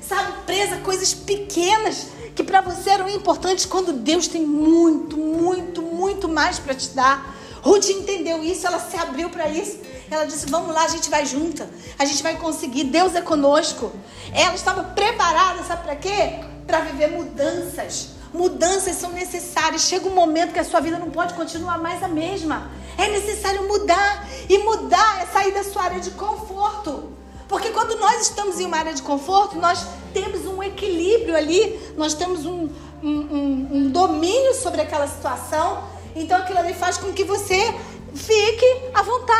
sabe? 0.07 0.33
Presa 0.45 0.77
a 0.77 0.81
coisas 0.81 1.14
pequenas 1.14 2.09
que 2.35 2.42
para 2.42 2.61
você 2.61 2.90
eram 2.90 3.09
importantes 3.09 3.64
quando 3.64 3.92
Deus 3.92 4.29
tem 4.29 4.47
muito, 4.47 5.16
muito, 5.16 5.83
muito 5.83 6.29
mais 6.29 6.59
para 6.59 6.75
te 6.75 6.90
dar. 6.90 7.35
Ruth 7.62 7.88
entendeu 7.88 8.42
isso, 8.42 8.66
ela 8.66 8.79
se 8.79 8.97
abriu 8.97 9.31
para 9.31 9.49
isso. 9.49 9.79
Ela 10.14 10.27
disse: 10.27 10.46
Vamos 10.46 10.75
lá, 10.75 10.85
a 10.85 10.88
gente 10.88 11.09
vai 11.11 11.25
junta, 11.25 11.68
a 11.98 12.05
gente 12.05 12.22
vai 12.22 12.37
conseguir. 12.37 12.85
Deus 12.85 13.14
é 13.14 13.20
conosco. 13.20 13.92
Ela 14.33 14.55
estava 14.55 14.85
preparada, 14.85 15.62
sabe 15.64 15.83
para 15.83 15.96
quê? 15.96 16.40
Para 16.66 16.81
viver 16.81 17.09
mudanças. 17.09 18.11
Mudanças 18.33 18.96
são 18.96 19.11
necessárias. 19.11 19.83
Chega 19.83 20.09
um 20.09 20.14
momento 20.14 20.53
que 20.53 20.59
a 20.59 20.64
sua 20.64 20.81
vida 20.81 20.98
não 20.98 21.11
pode 21.11 21.35
continuar 21.35 21.79
mais 21.79 22.03
a 22.03 22.09
mesma. 22.09 22.70
É 22.96 23.09
necessário 23.09 23.66
mudar. 23.68 24.27
E 24.48 24.59
mudar 24.59 25.22
é 25.22 25.27
sair 25.27 25.53
da 25.53 25.64
sua 25.64 25.83
área 25.83 26.01
de 26.01 26.11
conforto. 26.12 27.12
Porque 27.48 27.68
quando 27.68 27.98
nós 27.98 28.22
estamos 28.22 28.59
em 28.59 28.64
uma 28.64 28.79
área 28.79 28.94
de 28.94 29.03
conforto, 29.03 29.57
nós 29.57 29.87
temos 30.14 30.46
um 30.46 30.62
equilíbrio 30.62 31.37
ali, 31.37 31.79
nós 31.98 32.14
temos 32.14 32.46
um, 32.46 32.70
um, 33.03 33.11
um, 33.11 33.68
um 33.72 33.90
domínio 33.90 34.55
sobre 34.55 34.81
aquela 34.81 35.07
situação. 35.07 35.85
Então 36.16 36.38
aquilo 36.38 36.59
ali 36.59 36.72
faz 36.72 36.96
com 36.96 37.12
que 37.12 37.25
você 37.25 37.75
fique 38.14 38.66
à 38.94 39.03
vontade, 39.03 39.32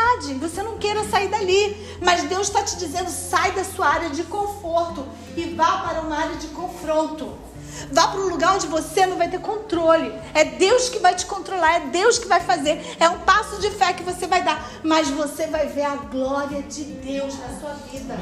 Mas 2.03 2.23
Deus 2.23 2.47
está 2.47 2.61
te 2.63 2.75
dizendo: 2.77 3.09
sai 3.09 3.53
da 3.53 3.63
sua 3.63 3.87
área 3.87 4.09
de 4.09 4.23
conforto 4.23 5.05
e 5.35 5.45
vá 5.45 5.79
para 5.79 6.01
uma 6.01 6.15
área 6.15 6.35
de 6.35 6.47
confronto. 6.47 7.33
Vá 7.91 8.07
para 8.07 8.19
um 8.19 8.27
lugar 8.27 8.55
onde 8.55 8.67
você 8.67 9.05
não 9.05 9.17
vai 9.17 9.29
ter 9.29 9.39
controle. 9.39 10.13
É 10.33 10.45
Deus 10.45 10.89
que 10.89 10.99
vai 10.99 11.15
te 11.15 11.25
controlar, 11.25 11.77
é 11.77 11.79
Deus 11.87 12.19
que 12.19 12.27
vai 12.27 12.39
fazer. 12.39 12.95
É 12.99 13.09
um 13.09 13.19
passo 13.19 13.59
de 13.59 13.71
fé 13.71 13.93
que 13.93 14.03
você 14.03 14.27
vai 14.27 14.43
dar. 14.43 14.63
Mas 14.83 15.09
você 15.09 15.47
vai 15.47 15.67
ver 15.67 15.83
a 15.83 15.95
glória 15.95 16.61
de 16.61 16.83
Deus 16.83 17.37
na 17.39 17.59
sua 17.59 17.73
vida. 17.91 18.15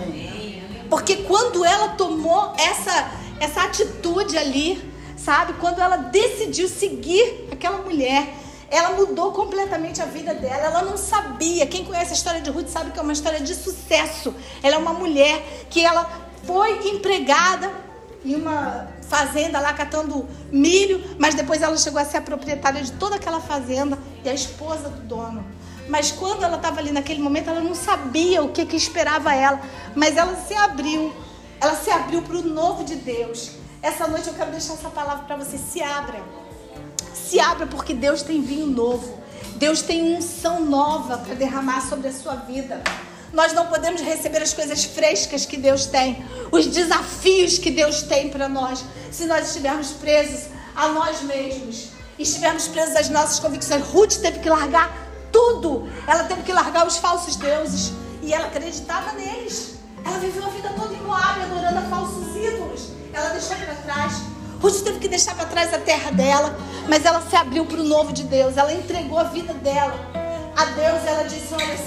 Porque 0.90 1.18
quando 1.18 1.66
ela 1.66 1.90
tomou 1.90 2.54
essa, 2.58 3.12
essa 3.40 3.64
atitude 3.64 4.38
ali, 4.38 4.94
sabe? 5.18 5.54
Quando 5.54 5.80
ela 5.80 5.98
decidiu 5.98 6.68
seguir 6.68 7.48
aquela 7.52 7.80
mulher, 7.80 8.34
ela 8.72 8.92
mudou 8.92 9.34
completamente 9.34 10.02
a 10.02 10.06
vida 10.06 10.34
dela. 10.34 10.64
Ela 10.64 10.82
não 10.84 10.96
sabia. 10.96 11.68
Quem 11.68 11.84
conhece 11.84 12.12
a 12.12 12.16
história 12.16 12.40
de 12.40 12.50
Ruth 12.50 12.70
sabe 12.70 12.92
que 12.92 13.00
é 13.00 13.02
uma 13.02 13.12
história 13.12 13.42
de 13.42 13.54
sucesso. 13.54 14.34
Ela 14.64 14.76
é 14.76 14.78
uma 14.78 14.94
mulher 14.94 15.66
que 15.70 15.84
ela 15.84 16.10
foi 16.46 16.88
empregada 16.88 17.70
em 18.24 18.34
uma 18.34 18.88
fazenda 19.10 19.60
lá 19.60 19.74
catando 19.74 20.26
milho, 20.50 21.04
mas 21.20 21.36
depois 21.36 21.62
ela 21.62 21.76
chegou 21.76 22.00
a 22.00 22.06
ser 22.06 22.18
a 22.18 22.22
proprietária 22.22 22.82
de 22.82 22.94
toda 22.94 23.18
aquela 23.18 23.42
fazenda 23.42 24.00
e 24.24 24.30
a 24.30 24.34
esposa 24.34 24.88
do 24.88 25.02
dono. 25.02 25.44
Mas 25.90 26.10
quando 26.12 26.44
ela 26.44 26.56
estava 26.56 26.80
ali 26.80 26.94
naquele 26.94 27.22
momento, 27.22 27.50
ela 27.50 27.60
não 27.60 27.76
sabia 27.76 28.42
o 28.42 28.50
que, 28.50 28.66
que 28.66 28.78
esperava 28.78 29.36
ela, 29.36 29.60
mas 29.94 30.16
ela 30.16 30.36
se 30.48 30.54
abriu. 30.54 31.14
Ela 31.60 31.76
se 31.76 31.92
abriu 31.92 32.22
para 32.22 32.38
o 32.38 32.42
novo 32.42 32.86
de 32.86 32.96
Deus. 32.96 33.52
Essa 33.82 34.08
noite 34.08 34.28
eu 34.28 34.34
quero 34.34 34.52
deixar 34.52 34.74
essa 34.74 34.90
palavra 34.90 35.26
para 35.26 35.36
você. 35.36 35.58
Se 35.58 35.82
abra. 35.82 36.24
Se 37.14 37.40
abra 37.40 37.68
porque 37.68 37.94
Deus 37.94 38.22
tem 38.22 38.42
vinho 38.42 38.68
novo. 38.68 39.22
Deus 39.56 39.82
tem 39.82 40.16
unção 40.16 40.66
nova 40.66 41.18
para 41.20 41.36
derramar 41.36 41.82
sobre 41.88 42.08
a 42.08 42.14
sua 42.14 42.36
vida. 42.36 42.82
Nós 43.34 43.54
não 43.54 43.68
podemos 43.68 44.02
receber 44.02 44.42
as 44.42 44.54
coisas 44.54 44.84
frescas 44.84 45.46
que 45.46 45.56
Deus 45.56 45.86
tem, 45.86 46.26
os 46.52 46.68
desafios 46.68 47.58
que 47.58 47.72
Deus 47.72 48.02
tem 48.02 48.30
para 48.30 48.50
nós, 48.50 48.84
se 49.10 49.26
nós 49.26 49.48
estivermos 49.48 49.92
presos 49.92 50.48
a 50.76 50.90
nós 50.90 51.22
mesmos, 51.22 51.90
estivermos 52.20 52.68
presos 52.68 52.96
às 52.96 53.10
nossas 53.10 53.40
convicções. 53.40 53.84
Ruth 53.84 54.16
teve 54.16 54.40
que 54.40 54.50
largar 54.50 54.92
tudo, 55.32 55.90
ela 56.08 56.26
teve 56.26 56.44
que 56.44 56.52
largar 56.52 56.86
os 56.86 56.98
falsos 56.98 57.38
deuses 57.38 57.94
e 58.22 58.34
ela 58.34 58.48
acreditava 58.48 59.14
neles. 59.14 59.76
Ela 60.04 60.18
viveu 60.18 60.44
a 60.46 60.50
vida 60.50 60.74
toda 60.76 60.94
em 60.94 61.02
Moab, 61.02 61.42
adorando 61.42 61.78
a 61.78 61.82
falsos 61.84 62.36
ídolos. 62.36 62.90
Ela 63.14 63.30
deixou 63.30 63.56
para 63.56 63.76
trás. 63.76 64.14
Ruth 64.62 64.84
teve 64.84 65.00
que 65.00 65.08
deixar 65.08 65.36
para 65.36 65.46
trás 65.46 65.74
a 65.74 65.80
terra 65.80 66.12
dela, 66.12 66.56
mas 66.88 67.04
ela 67.04 67.20
se 67.22 67.36
abriu 67.36 67.66
para 67.66 67.80
o 67.80 67.84
novo 67.84 68.14
de 68.14 68.24
Deus. 68.24 68.58
Ela 68.58 68.72
entregou 68.74 69.18
a 69.18 69.24
vida 69.24 69.54
dela 69.56 69.96
a 70.56 70.66
Deus. 70.66 71.04
Ela 71.06 71.24
disse: 71.24 71.54
Olha, 71.54 71.78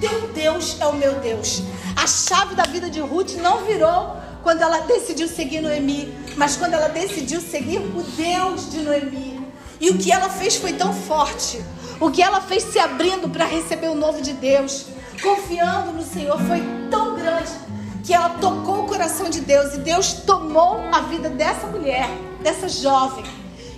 teu 0.00 0.28
Deus 0.32 0.76
é 0.80 0.86
o 0.86 0.94
meu 0.94 1.14
Deus. 1.20 1.62
A 1.96 2.06
chave 2.06 2.54
da 2.54 2.64
vida 2.64 2.90
de 2.90 3.00
Ruth 3.00 3.34
não 3.34 3.64
virou 3.64 4.16
quando 4.42 4.62
ela 4.62 4.80
decidiu 4.80 5.28
seguir 5.28 5.60
Noemi, 5.60 6.12
mas 6.36 6.56
quando 6.56 6.74
ela 6.74 6.88
decidiu 6.88 7.40
seguir 7.40 7.78
o 7.78 8.02
Deus 8.02 8.70
de 8.70 8.78
Noemi. 8.78 9.46
E 9.80 9.90
o 9.90 9.98
que 9.98 10.10
ela 10.10 10.28
fez 10.28 10.56
foi 10.56 10.72
tão 10.72 10.92
forte. 10.92 11.62
O 12.00 12.10
que 12.10 12.22
ela 12.22 12.40
fez 12.40 12.64
se 12.64 12.78
abrindo 12.78 13.28
para 13.28 13.44
receber 13.44 13.88
o 13.88 13.94
novo 13.94 14.22
de 14.22 14.32
Deus, 14.32 14.86
confiando 15.22 15.92
no 15.92 16.02
Senhor, 16.02 16.38
foi 16.40 16.62
tão 16.90 17.16
grande 17.16 17.67
que 18.08 18.14
ela 18.14 18.30
tocou 18.30 18.84
o 18.84 18.86
coração 18.86 19.28
de 19.28 19.42
Deus 19.42 19.74
e 19.74 19.80
Deus 19.80 20.14
tomou 20.14 20.80
a 20.90 21.02
vida 21.02 21.28
dessa 21.28 21.66
mulher, 21.66 22.08
dessa 22.42 22.66
jovem. 22.66 23.22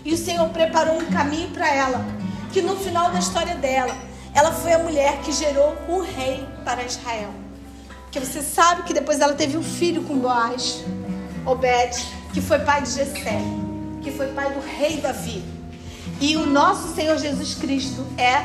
E 0.05 0.15
o 0.15 0.17
Senhor 0.17 0.49
preparou 0.51 1.01
um 1.01 1.07
caminho 1.07 1.49
para 1.51 1.69
ela, 1.69 2.01
que 2.53 2.63
no 2.63 2.77
final 2.77 3.11
da 3.11 3.19
história 3.19 3.57
dela, 3.57 3.93
ela 4.33 4.53
foi 4.53 4.73
a 4.73 4.79
mulher 4.79 5.19
que 5.23 5.33
gerou 5.33 5.77
um 5.89 6.01
rei 6.01 6.47
para 6.65 6.85
Israel. 6.85 7.31
Porque 8.03 8.21
você 8.21 8.41
sabe 8.41 8.85
que 8.85 8.95
depois 8.95 9.19
ela 9.19 9.35
teve 9.35 9.57
um 9.57 9.65
filho 9.65 10.05
com 10.05 10.17
Boaz, 10.17 10.85
Obed, 11.45 11.97
que 12.33 12.41
foi 12.41 12.61
pai 12.61 12.83
de 12.83 12.91
Jessé, 12.91 13.41
que 14.01 14.13
foi 14.13 14.29
pai 14.29 14.53
do 14.53 14.61
rei 14.61 14.99
Davi. 14.99 15.43
E 16.21 16.37
o 16.37 16.47
nosso 16.47 16.95
Senhor 16.95 17.19
Jesus 17.19 17.57
Cristo 17.57 18.07
é 18.17 18.45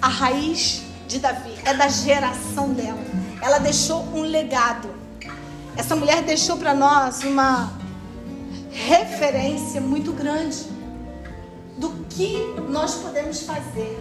a 0.00 0.08
raiz 0.08 0.82
de 1.06 1.20
Davi, 1.20 1.54
é 1.64 1.74
da 1.74 1.86
geração 1.86 2.70
dela. 2.70 2.98
Ela 3.40 3.58
deixou 3.58 4.02
um 4.12 4.22
legado. 4.22 4.91
Essa 5.76 5.96
mulher 5.96 6.22
deixou 6.22 6.56
para 6.58 6.74
nós 6.74 7.22
uma 7.24 7.72
referência 8.70 9.80
muito 9.80 10.12
grande 10.12 10.66
do 11.78 11.90
que 12.10 12.36
nós 12.68 12.96
podemos 12.96 13.42
fazer 13.42 13.98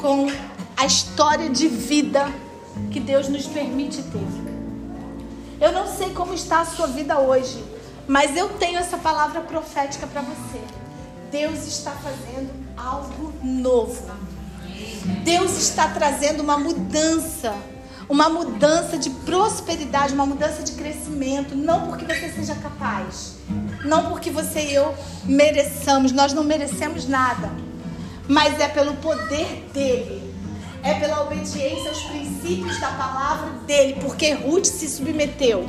com 0.00 0.26
a 0.76 0.86
história 0.86 1.50
de 1.50 1.68
vida 1.68 2.26
que 2.90 3.00
Deus 3.00 3.28
nos 3.28 3.46
permite 3.46 4.02
ter. 4.02 4.48
Eu 5.60 5.72
não 5.72 5.86
sei 5.86 6.10
como 6.10 6.32
está 6.32 6.60
a 6.60 6.64
sua 6.64 6.86
vida 6.86 7.18
hoje, 7.18 7.62
mas 8.06 8.36
eu 8.36 8.48
tenho 8.50 8.78
essa 8.78 8.96
palavra 8.96 9.40
profética 9.40 10.06
para 10.06 10.22
você. 10.22 10.60
Deus 11.30 11.66
está 11.66 11.90
fazendo 11.90 12.50
algo 12.76 13.32
novo. 13.42 14.10
Deus 15.24 15.58
está 15.58 15.88
trazendo 15.88 16.42
uma 16.42 16.56
mudança, 16.58 17.54
uma 18.08 18.28
mudança 18.28 18.96
de 18.96 19.10
prosperidade, 19.10 20.14
uma 20.14 20.24
mudança 20.24 20.62
de 20.62 20.72
crescimento, 20.72 21.54
não 21.54 21.86
porque 21.86 22.04
você 22.06 22.30
seja 22.30 22.54
capaz, 22.54 23.36
não 23.84 24.08
porque 24.08 24.30
você 24.30 24.60
e 24.60 24.74
eu 24.74 24.94
mereçamos, 25.24 26.10
nós 26.12 26.32
não 26.32 26.42
merecemos 26.42 27.06
nada, 27.06 27.50
mas 28.26 28.58
é 28.58 28.68
pelo 28.68 28.94
poder 28.94 29.68
dele, 29.74 30.34
é 30.82 30.94
pela 30.94 31.22
obediência 31.22 31.90
aos 31.90 32.02
princípios 32.04 32.80
da 32.80 32.88
palavra 32.92 33.50
dele, 33.66 33.98
porque 34.00 34.32
Ruth 34.32 34.66
se 34.66 34.88
submeteu. 34.88 35.68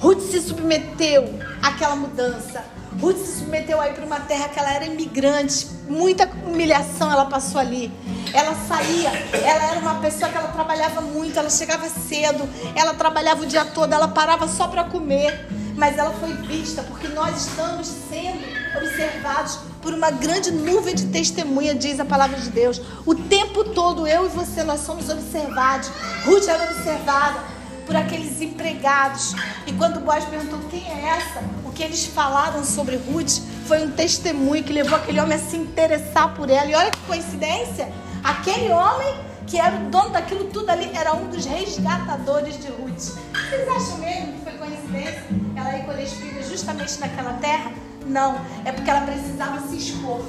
Ruth 0.00 0.20
se 0.20 0.40
submeteu 0.40 1.38
àquela 1.62 1.94
mudança. 1.94 2.64
Ruth 2.98 3.18
se 3.18 3.38
submeteu 3.40 3.80
aí 3.80 3.92
para 3.92 4.04
uma 4.04 4.20
terra 4.20 4.48
que 4.48 4.58
ela 4.58 4.72
era 4.72 4.84
imigrante, 4.84 5.68
muita 5.88 6.28
humilhação 6.46 7.10
ela 7.10 7.26
passou 7.26 7.60
ali. 7.60 7.92
Ela 8.32 8.54
saía, 8.66 9.10
ela 9.32 9.70
era 9.70 9.80
uma 9.80 9.96
pessoa 10.00 10.30
que 10.30 10.36
ela 10.36 10.48
trabalhava 10.48 11.00
muito, 11.00 11.38
ela 11.38 11.50
chegava 11.50 11.88
cedo, 11.88 12.48
ela 12.74 12.94
trabalhava 12.94 13.42
o 13.42 13.46
dia 13.46 13.64
todo, 13.64 13.92
ela 13.92 14.08
parava 14.08 14.48
só 14.48 14.68
para 14.68 14.84
comer, 14.84 15.48
mas 15.76 15.98
ela 15.98 16.10
foi 16.12 16.32
vista 16.34 16.82
porque 16.82 17.08
nós 17.08 17.46
estamos 17.46 17.86
sendo 18.08 18.40
observados 18.76 19.58
por 19.80 19.94
uma 19.94 20.10
grande 20.10 20.50
nuvem 20.50 20.94
de 20.94 21.06
testemunha, 21.06 21.74
diz 21.74 21.98
a 21.98 22.04
palavra 22.04 22.38
de 22.38 22.50
Deus. 22.50 22.80
O 23.06 23.14
tempo 23.14 23.64
todo 23.64 24.06
eu 24.06 24.26
e 24.26 24.28
você 24.28 24.62
nós 24.62 24.80
somos 24.80 25.08
observados. 25.08 25.90
Ruth 26.24 26.48
era 26.48 26.70
observada 26.70 27.40
por 27.86 27.96
aqueles 27.96 28.40
empregados. 28.40 29.34
E 29.66 29.72
quando 29.72 30.00
Boaz 30.00 30.24
perguntou 30.24 30.60
quem 30.70 30.86
é 30.88 31.08
essa, 31.08 31.40
o 31.59 31.59
que 31.80 31.84
eles 31.84 32.04
falaram 32.04 32.62
sobre 32.62 32.96
Ruth 32.96 33.40
foi 33.64 33.82
um 33.82 33.90
testemunho 33.92 34.62
que 34.62 34.70
levou 34.70 34.96
aquele 34.96 35.18
homem 35.18 35.34
a 35.34 35.40
se 35.40 35.56
interessar 35.56 36.34
por 36.34 36.50
ela. 36.50 36.66
E 36.66 36.74
olha 36.74 36.90
que 36.90 37.00
coincidência, 37.06 37.90
aquele 38.22 38.70
homem 38.70 39.14
que 39.46 39.58
era 39.58 39.74
o 39.76 39.88
dono 39.88 40.10
daquilo 40.10 40.44
tudo 40.50 40.68
ali 40.68 40.90
era 40.94 41.14
um 41.14 41.30
dos 41.30 41.46
resgatadores 41.46 42.60
de 42.60 42.66
Ruth. 42.66 43.16
Vocês 43.32 43.66
acham 43.66 43.96
mesmo 43.96 44.32
que 44.34 44.44
foi 44.44 44.52
coincidência 44.58 45.24
ela 45.56 45.78
ir 45.78 45.84
colher 45.86 46.04
espigas 46.04 46.50
justamente 46.50 47.00
naquela 47.00 47.32
terra? 47.38 47.72
Não, 48.04 48.38
é 48.66 48.72
porque 48.72 48.90
ela 48.90 49.00
precisava 49.00 49.66
se 49.66 49.78
expor. 49.78 50.22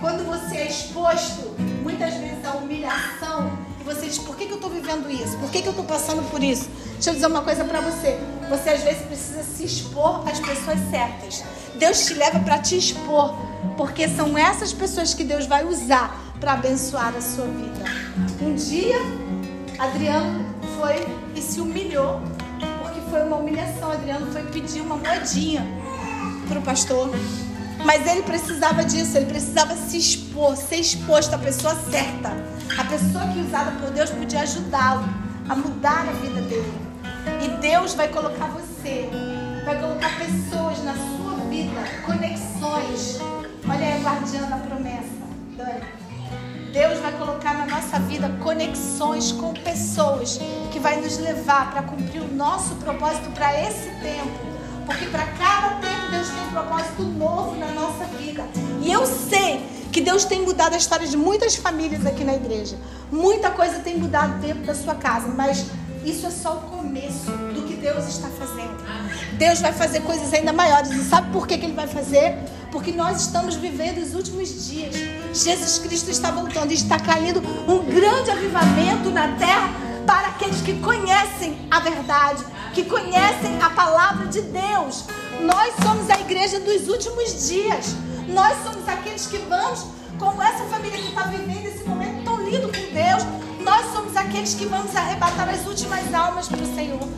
Quando 0.00 0.24
você 0.24 0.56
é 0.56 0.66
exposto, 0.66 1.54
muitas 1.82 2.14
vezes 2.14 2.42
a 2.42 2.52
humilhação, 2.52 3.58
você 3.86 4.06
diz: 4.06 4.18
por 4.18 4.36
que, 4.36 4.46
que 4.46 4.52
eu 4.52 4.56
estou 4.56 4.70
vivendo 4.70 5.08
isso? 5.08 5.38
Por 5.38 5.50
que, 5.50 5.62
que 5.62 5.68
eu 5.68 5.70
estou 5.70 5.84
passando 5.84 6.28
por 6.30 6.42
isso? 6.42 6.68
Deixa 6.94 7.10
eu 7.10 7.14
dizer 7.14 7.26
uma 7.26 7.42
coisa 7.42 7.64
para 7.64 7.80
você. 7.80 8.18
Você 8.50 8.70
às 8.70 8.82
vezes 8.82 9.02
precisa 9.02 9.42
se 9.42 9.64
expor 9.64 10.28
às 10.28 10.40
pessoas 10.40 10.78
certas. 10.90 11.44
Deus 11.76 12.04
te 12.04 12.14
leva 12.14 12.40
para 12.40 12.58
te 12.58 12.76
expor, 12.76 13.34
porque 13.76 14.08
são 14.08 14.36
essas 14.36 14.72
pessoas 14.72 15.14
que 15.14 15.24
Deus 15.24 15.46
vai 15.46 15.64
usar 15.64 16.34
para 16.40 16.52
abençoar 16.54 17.14
a 17.16 17.20
sua 17.20 17.46
vida. 17.46 17.84
Um 18.40 18.54
dia, 18.54 18.98
Adriano 19.78 20.44
foi 20.78 21.06
e 21.34 21.40
se 21.40 21.60
humilhou, 21.60 22.20
porque 22.82 23.00
foi 23.08 23.22
uma 23.22 23.36
humilhação. 23.36 23.92
Adriano 23.92 24.30
foi 24.32 24.42
pedir 24.44 24.80
uma 24.80 24.96
moedinha 24.96 25.66
para 26.48 26.58
o 26.58 26.62
pastor. 26.62 27.10
Mas 27.86 28.04
ele 28.04 28.22
precisava 28.22 28.84
disso, 28.84 29.16
ele 29.16 29.26
precisava 29.26 29.76
se 29.76 29.96
expor, 29.96 30.56
ser 30.56 30.80
exposto 30.80 31.32
à 31.34 31.38
pessoa 31.38 31.72
certa. 31.88 32.32
A 32.76 32.84
pessoa 32.84 33.28
que 33.28 33.38
usada 33.38 33.70
por 33.80 33.92
Deus 33.92 34.10
podia 34.10 34.40
ajudá-lo 34.40 35.04
a 35.48 35.54
mudar 35.54 36.00
a 36.08 36.12
vida 36.14 36.42
dele. 36.42 36.74
E 37.44 37.48
Deus 37.60 37.94
vai 37.94 38.08
colocar 38.08 38.48
você, 38.48 39.08
vai 39.64 39.80
colocar 39.80 40.18
pessoas 40.18 40.82
na 40.82 40.94
sua 40.94 41.36
vida, 41.48 41.80
conexões. 42.04 43.20
Olha 43.68 43.86
aí 43.86 44.04
a 44.04 44.46
da 44.46 44.56
promessa, 44.56 45.26
Dani. 45.56 46.06
Deus 46.72 46.98
vai 46.98 47.12
colocar 47.12 47.54
na 47.54 47.66
nossa 47.66 48.00
vida 48.00 48.28
conexões 48.42 49.30
com 49.30 49.54
pessoas 49.54 50.40
que 50.72 50.80
vai 50.80 51.00
nos 51.00 51.18
levar 51.18 51.70
para 51.70 51.82
cumprir 51.84 52.20
o 52.20 52.34
nosso 52.34 52.74
propósito 52.74 53.30
para 53.30 53.62
esse 53.62 53.88
tempo. 54.00 54.55
Porque 54.86 55.06
para 55.06 55.26
cada 55.26 55.76
tempo 55.76 56.10
Deus 56.10 56.28
tem 56.28 56.42
um 56.44 56.50
propósito 56.50 57.02
novo 57.02 57.56
na 57.56 57.66
nossa 57.72 58.04
vida. 58.04 58.44
E 58.80 58.90
eu 58.90 59.04
sei 59.04 59.66
que 59.92 60.00
Deus 60.00 60.24
tem 60.24 60.42
mudado 60.42 60.74
a 60.74 60.76
história 60.76 61.06
de 61.06 61.16
muitas 61.16 61.56
famílias 61.56 62.06
aqui 62.06 62.22
na 62.22 62.34
igreja. 62.34 62.78
Muita 63.10 63.50
coisa 63.50 63.80
tem 63.80 63.98
mudado 63.98 64.40
dentro 64.40 64.62
da 64.62 64.74
sua 64.74 64.94
casa, 64.94 65.26
mas 65.28 65.66
isso 66.04 66.24
é 66.26 66.30
só 66.30 66.58
o 66.58 66.60
começo 66.76 67.30
do 67.52 67.62
que 67.66 67.74
Deus 67.74 68.06
está 68.06 68.28
fazendo. 68.28 68.76
Deus 69.32 69.60
vai 69.60 69.72
fazer 69.72 70.00
coisas 70.02 70.32
ainda 70.32 70.52
maiores. 70.52 70.90
E 70.92 71.02
sabe 71.02 71.32
por 71.32 71.48
que, 71.48 71.58
que 71.58 71.66
Ele 71.66 71.74
vai 71.74 71.88
fazer? 71.88 72.38
Porque 72.70 72.92
nós 72.92 73.22
estamos 73.22 73.56
vivendo 73.56 73.98
os 73.98 74.14
últimos 74.14 74.68
dias. 74.68 74.94
Jesus 75.34 75.78
Cristo 75.78 76.10
está 76.10 76.30
voltando 76.30 76.70
e 76.70 76.74
está 76.74 76.98
caindo 77.00 77.40
um 77.68 77.78
grande 77.92 78.30
avivamento 78.30 79.10
na 79.10 79.28
terra 79.36 79.85
para 80.06 80.28
aqueles 80.28 80.60
que 80.62 80.78
conhecem 80.80 81.66
a 81.70 81.80
verdade, 81.80 82.44
que 82.72 82.84
conhecem 82.84 83.60
a 83.60 83.70
palavra 83.70 84.26
de 84.28 84.40
Deus. 84.40 85.04
Nós 85.40 85.74
somos 85.82 86.08
a 86.08 86.20
igreja 86.20 86.60
dos 86.60 86.88
últimos 86.88 87.48
dias. 87.48 87.96
Nós 88.28 88.56
somos 88.64 88.88
aqueles 88.88 89.26
que 89.26 89.38
vamos, 89.38 89.86
como 90.18 90.40
essa 90.40 90.64
família 90.64 90.98
que 90.98 91.08
está 91.08 91.22
vivendo 91.24 91.66
esse 91.66 91.84
momento 91.84 92.24
tão 92.24 92.40
lindo 92.42 92.68
com 92.68 92.94
Deus. 92.94 93.22
Nós 93.60 93.92
somos 93.92 94.16
aqueles 94.16 94.54
que 94.54 94.64
vamos 94.66 94.94
arrebatar 94.94 95.48
as 95.48 95.66
últimas 95.66 96.14
almas 96.14 96.48
para 96.48 96.62
o 96.62 96.74
Senhor. 96.74 97.08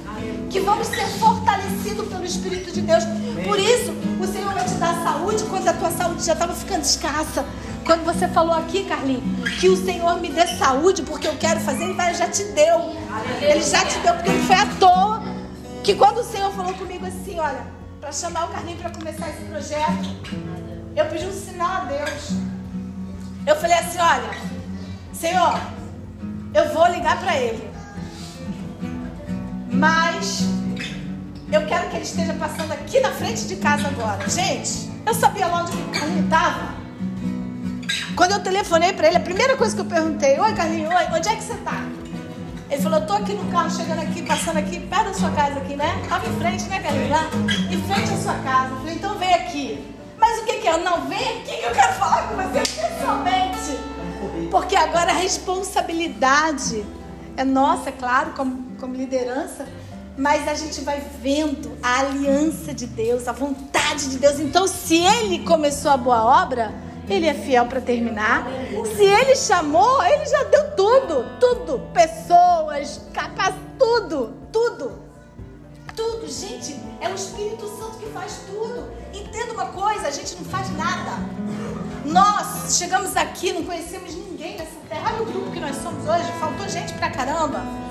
Que 0.48 0.60
vamos 0.60 0.86
ser 0.86 1.06
fortalecidos 1.18 2.08
pelo 2.08 2.24
Espírito 2.24 2.72
de 2.72 2.80
Deus. 2.80 3.04
Por 3.44 3.58
isso, 3.58 3.92
o 4.18 4.26
Senhor 4.26 4.54
vai 4.54 4.64
te 4.64 4.74
dar 4.74 4.94
saúde 5.04 5.44
quando 5.44 5.68
a 5.68 5.74
tua 5.74 5.90
saúde 5.90 6.24
já 6.24 6.32
estava 6.32 6.54
ficando 6.54 6.82
escassa. 6.82 7.44
Quando 7.88 8.04
você 8.04 8.28
falou 8.28 8.52
aqui, 8.52 8.84
Carlinhos, 8.84 9.48
que 9.58 9.66
o 9.66 9.74
Senhor 9.74 10.20
me 10.20 10.28
dê 10.28 10.46
saúde 10.58 11.00
porque 11.04 11.26
eu 11.26 11.34
quero 11.38 11.58
fazer, 11.60 11.84
Ele 11.84 12.14
já 12.14 12.28
te 12.28 12.44
deu. 12.52 12.94
Ele 13.40 13.62
já 13.62 13.82
te 13.82 13.98
deu, 14.00 14.12
porque 14.12 14.30
não 14.30 14.44
foi 14.44 14.56
à 14.56 14.66
toa. 14.78 15.22
Que 15.82 15.94
quando 15.94 16.18
o 16.18 16.22
Senhor 16.22 16.52
falou 16.52 16.74
comigo 16.74 17.06
assim, 17.06 17.40
olha, 17.40 17.66
para 17.98 18.12
chamar 18.12 18.44
o 18.44 18.48
Carlinhos 18.48 18.82
para 18.82 18.90
começar 18.90 19.30
esse 19.30 19.42
projeto, 19.44 20.06
eu 20.94 21.06
pedi 21.06 21.24
um 21.24 21.32
sinal 21.32 21.70
a 21.70 21.84
Deus. 21.86 22.32
Eu 23.46 23.56
falei 23.56 23.78
assim, 23.78 23.98
olha, 23.98 24.36
Senhor, 25.14 25.58
eu 26.52 26.74
vou 26.74 26.88
ligar 26.88 27.18
para 27.18 27.38
ele. 27.38 27.70
Mas 29.70 30.42
eu 31.50 31.64
quero 31.66 31.88
que 31.88 31.96
ele 31.96 32.04
esteja 32.04 32.34
passando 32.34 32.70
aqui 32.72 33.00
na 33.00 33.12
frente 33.12 33.46
de 33.46 33.56
casa 33.56 33.88
agora. 33.88 34.28
Gente, 34.28 34.90
eu 35.06 35.14
sabia 35.14 35.46
onde 35.46 35.72
o 35.72 35.88
Carlinhos 35.88 36.24
estava. 36.24 36.77
Quando 38.18 38.32
eu 38.32 38.40
telefonei 38.40 38.92
para 38.92 39.06
ele, 39.06 39.16
a 39.16 39.20
primeira 39.20 39.56
coisa 39.56 39.76
que 39.76 39.80
eu 39.80 39.84
perguntei: 39.84 40.40
Oi, 40.40 40.52
Carlinhos, 40.52 40.92
oi, 40.92 41.06
onde 41.16 41.28
é 41.28 41.36
que 41.36 41.42
você 41.44 41.52
está? 41.52 41.84
Ele 42.68 42.82
falou: 42.82 43.00
Tô 43.02 43.12
aqui 43.12 43.32
no 43.32 43.48
carro, 43.52 43.70
chegando 43.70 44.00
aqui, 44.00 44.22
passando 44.22 44.56
aqui, 44.56 44.80
perto 44.80 45.04
da 45.04 45.14
sua 45.14 45.30
casa, 45.30 45.60
aqui, 45.60 45.76
né? 45.76 46.04
Tava 46.08 46.26
em 46.26 46.36
frente, 46.40 46.64
né, 46.64 46.80
Carlinhos? 46.80 47.10
Lá, 47.10 47.30
em 47.70 47.80
frente 47.82 48.12
à 48.12 48.16
sua 48.16 48.34
casa. 48.34 48.72
Eu 48.72 48.78
falei: 48.78 48.94
Então 48.96 49.16
vem 49.18 49.34
aqui. 49.34 49.94
Mas 50.18 50.40
o 50.40 50.46
que, 50.46 50.54
que 50.54 50.66
é? 50.66 50.76
Não, 50.78 51.02
vem 51.02 51.16
aqui 51.16 51.58
que 51.58 51.64
eu 51.64 51.70
quero 51.70 51.92
falar 51.92 52.26
com 52.26 52.34
você 52.34 52.58
pessoalmente. 52.58 53.78
Porque 54.50 54.74
agora 54.74 55.12
a 55.12 55.14
responsabilidade 55.14 56.84
é 57.36 57.44
nossa, 57.44 57.92
claro, 57.92 58.32
como, 58.32 58.72
como 58.80 58.96
liderança. 58.96 59.64
Mas 60.16 60.48
a 60.48 60.54
gente 60.54 60.80
vai 60.80 61.00
vendo 61.22 61.70
a 61.80 62.00
aliança 62.00 62.74
de 62.74 62.88
Deus, 62.88 63.28
a 63.28 63.32
vontade 63.32 64.10
de 64.10 64.18
Deus. 64.18 64.40
Então, 64.40 64.66
se 64.66 64.96
Ele 64.96 65.44
começou 65.44 65.92
a 65.92 65.96
boa 65.96 66.42
obra 66.42 66.87
ele 67.08 67.26
é 67.26 67.34
fiel 67.34 67.66
para 67.66 67.80
terminar. 67.80 68.46
Se 68.96 69.04
ele 69.04 69.34
chamou, 69.36 70.02
ele 70.04 70.26
já 70.26 70.44
deu 70.44 70.70
tudo, 70.76 71.38
tudo, 71.40 71.80
pessoas, 71.92 73.02
capaz, 73.12 73.54
tudo, 73.78 74.34
tudo. 74.52 75.08
Tudo, 75.94 76.28
gente, 76.28 76.78
é 77.00 77.08
o 77.08 77.14
Espírito 77.14 77.66
Santo 77.66 77.98
que 77.98 78.06
faz 78.06 78.40
tudo. 78.46 78.90
Entenda 79.12 79.52
uma 79.52 79.66
coisa, 79.66 80.08
a 80.08 80.10
gente 80.10 80.36
não 80.36 80.44
faz 80.44 80.70
nada. 80.76 81.12
Nós 82.04 82.76
chegamos 82.78 83.16
aqui, 83.16 83.52
não 83.52 83.64
conhecemos 83.64 84.14
ninguém 84.14 84.56
nessa 84.56 84.78
terra. 84.88 85.12
Olha 85.14 85.22
o 85.22 85.26
grupo 85.26 85.50
que 85.50 85.60
nós 85.60 85.76
somos 85.76 86.08
hoje, 86.08 86.30
faltou 86.38 86.68
gente 86.68 86.92
pra 86.94 87.10
caramba. 87.10 87.88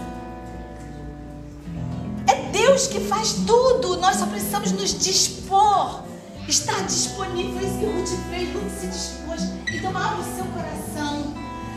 Deus 2.58 2.88
que 2.88 3.00
faz 3.00 3.34
tudo. 3.46 3.98
Nós 3.98 4.18
só 4.18 4.26
precisamos 4.26 4.72
nos 4.72 4.98
dispor. 4.98 6.04
Estar 6.48 6.86
disponível. 6.86 7.54
Foi 7.54 7.68
isso 7.68 7.78
que 7.78 7.86
o 7.86 7.92
Ruth 7.92 8.30
fez. 8.30 8.54
Ruth 8.54 8.80
se 8.80 8.88
dispôs. 8.88 9.42
Então 9.74 9.90
abra 9.96 10.20
o 10.20 10.36
seu 10.36 10.46
coração. 10.46 11.34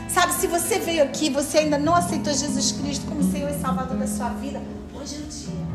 Sabe, 0.09 0.33
se 0.33 0.47
você 0.47 0.77
veio 0.79 1.03
aqui 1.03 1.29
você 1.29 1.59
ainda 1.59 1.77
não 1.77 1.95
aceitou 1.95 2.33
Jesus 2.33 2.73
Cristo 2.73 3.05
como 3.05 3.23
Senhor 3.23 3.49
e 3.49 3.59
Salvador 3.59 3.97
da 3.97 4.07
sua 4.07 4.29
vida, 4.29 4.61
hoje 4.93 5.15
é 5.15 5.19
o 5.19 5.23
dia. 5.23 5.71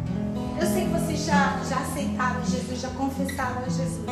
Eu 0.61 0.67
sei 0.67 0.85
que 0.85 0.91
vocês 0.91 1.25
já, 1.25 1.59
já 1.69 1.79
aceitaram 1.79 2.45
Jesus, 2.45 2.81
já 2.81 2.89
confessaram 2.91 3.63
a 3.65 3.69
Jesus. 3.69 4.07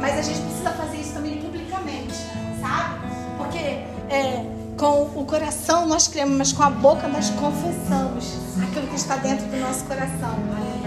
Mas 0.00 0.18
a 0.18 0.22
gente 0.22 0.40
precisa 0.40 0.70
fazer 0.70 0.96
isso 0.98 1.12
também 1.12 1.40
publicamente, 1.40 2.14
sabe? 2.60 3.06
Porque 3.38 3.58
é, 3.58 4.44
com 4.76 5.02
o 5.14 5.24
coração 5.24 5.86
nós 5.86 6.06
cremos, 6.08 6.36
mas 6.36 6.52
com 6.52 6.62
a 6.62 6.70
boca 6.70 7.08
nós 7.08 7.30
confessamos 7.30 8.34
aquilo 8.62 8.86
que 8.88 8.96
está 8.96 9.16
dentro 9.16 9.46
do 9.46 9.56
nosso 9.58 9.84
coração. 9.84 10.34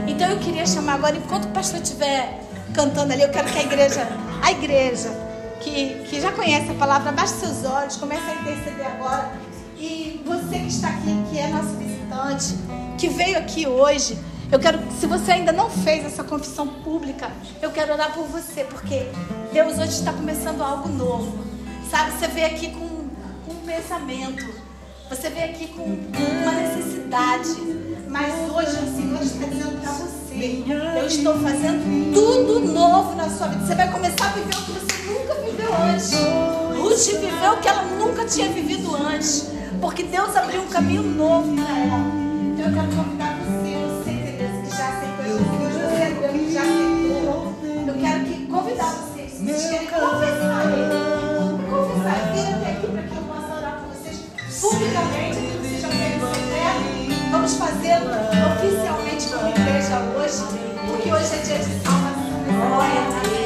Então 0.07 0.29
eu 0.29 0.39
queria 0.39 0.65
chamar 0.65 0.95
agora, 0.95 1.17
enquanto 1.17 1.45
o 1.45 1.49
pastor 1.49 1.81
estiver 1.81 2.48
cantando 2.73 3.13
ali, 3.13 3.23
eu 3.23 3.29
quero 3.29 3.47
que 3.47 3.57
a 3.57 3.63
igreja, 3.63 4.07
a 4.41 4.51
igreja 4.51 5.09
que, 5.61 6.05
que 6.09 6.21
já 6.21 6.31
conhece 6.31 6.71
a 6.71 6.73
palavra, 6.75 7.09
abaixe 7.09 7.33
seus 7.33 7.65
olhos, 7.65 7.97
comece 7.97 8.21
a 8.29 8.35
interceder 8.35 8.85
agora. 8.85 9.31
E 9.77 10.21
você 10.25 10.59
que 10.59 10.67
está 10.67 10.89
aqui, 10.89 11.23
que 11.31 11.39
é 11.39 11.47
nosso 11.47 11.75
visitante, 11.77 12.55
que 12.97 13.07
veio 13.09 13.37
aqui 13.37 13.67
hoje, 13.67 14.17
eu 14.51 14.59
quero, 14.59 14.79
se 14.99 15.05
você 15.07 15.33
ainda 15.33 15.51
não 15.51 15.69
fez 15.69 16.05
essa 16.05 16.23
confissão 16.23 16.67
pública, 16.67 17.29
eu 17.61 17.71
quero 17.71 17.93
orar 17.93 18.13
por 18.13 18.25
você, 18.25 18.63
porque 18.63 19.07
Deus 19.53 19.77
hoje 19.77 19.99
está 19.99 20.11
começando 20.11 20.61
algo 20.61 20.89
novo. 20.89 21.37
Sabe, 21.89 22.11
você 22.11 22.27
veio 22.27 22.47
aqui 22.47 22.69
com 22.71 22.89
pensamento. 23.69 24.45
Você 25.09 25.29
veio 25.29 25.51
aqui 25.51 25.67
com 25.67 25.83
uma 25.83 26.51
necessidade. 26.51 27.88
Mas 28.09 28.33
hoje 28.49 28.71
o 28.71 28.95
Senhor 28.95 29.21
está 29.21 29.45
dizendo 29.45 29.79
para 29.81 29.91
você: 29.91 30.63
Eu 30.97 31.05
estou 31.05 31.33
fazendo 31.39 32.11
tudo 32.11 32.59
novo 32.59 33.15
na 33.15 33.29
sua 33.29 33.47
vida. 33.47 33.65
Você 33.65 33.75
vai 33.75 33.91
começar 33.91 34.25
a 34.25 34.31
viver 34.31 34.55
o 34.55 34.61
que 34.63 34.71
você 34.71 34.97
nunca 35.05 35.35
viveu 35.45 35.73
antes. 35.75 36.11
Ruth 36.75 37.21
viveu 37.21 37.53
o 37.53 37.57
que 37.57 37.67
ela 37.67 37.83
nunca 37.83 38.25
tinha 38.25 38.49
vivido 38.49 38.95
antes. 38.95 39.51
Porque 39.79 40.03
Deus 40.03 40.35
abriu 40.35 40.63
um 40.63 40.67
caminho 40.67 41.03
novo 41.03 41.55
para 41.55 41.77
ela. 41.77 41.99
Então 42.51 42.65
eu 42.65 42.73
quero 42.73 42.95
convidar 42.95 43.37
você, 43.37 43.77
você, 43.77 44.11
Tereza, 44.17 44.61
que 44.63 44.75
já 44.75 44.89
aceitou 44.89 45.37
você, 45.37 46.03
Adriano, 46.03 46.39
que 46.39 46.51
já 46.51 46.61
aceitou. 46.61 47.55
Eu 47.87 47.93
quero 47.93 48.25
que 48.25 48.47
convidar 48.47 48.91
vocês, 48.91 49.33
vocês 49.33 49.69
querem 49.69 49.87
confessar 49.87 50.38
secreto. 57.49 57.57
Vamos 57.57 57.57
fazê-lo 57.57 58.11
oficialmente 58.53 59.29
como 59.29 59.49
igreja 59.49 59.99
hoje, 60.15 60.43
porque 60.85 61.11
hoje 61.11 61.33
é 61.33 61.41
dia 61.41 61.57
de 61.57 61.79
salvação. 61.81 62.69
Glória 62.69 63.01
a 63.01 63.27
Deus. 63.27 63.38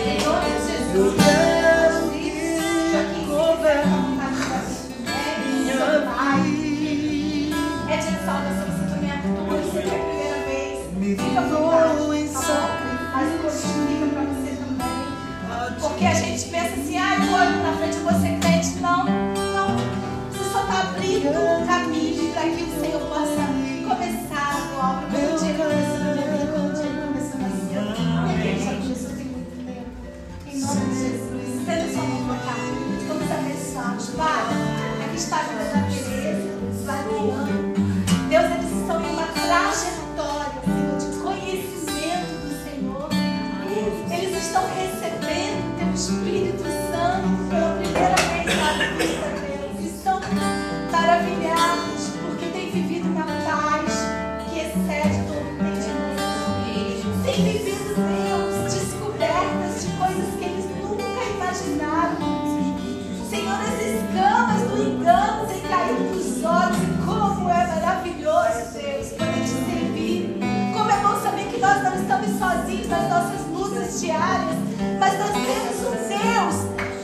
Diárias, 74.04 74.58
mas 75.00 75.18
nós 75.18 75.30
temos 75.32 75.80
um 75.88 75.96
Deus 76.10 76.56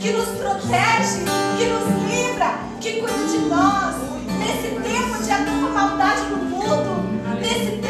que 0.02 0.12
nos 0.12 0.28
protege, 0.38 1.24
que 1.58 1.66
nos 1.66 1.88
livra, 2.12 2.60
que 2.82 3.00
cuida 3.00 3.26
de 3.26 3.38
nós. 3.48 3.96
Nesse 4.38 4.70
tempo 4.82 5.24
de 5.24 5.28
tanta 5.28 5.70
maldade 5.74 6.22
no 6.30 6.38
mundo, 6.38 7.40
nesse 7.40 7.78
tempo, 7.78 7.89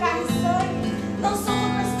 carne 0.00 0.24
e 0.24 0.32
sangue, 0.32 1.20
não 1.20 1.36
são 1.36 1.54
contra 1.60 1.82
as 1.82 2.00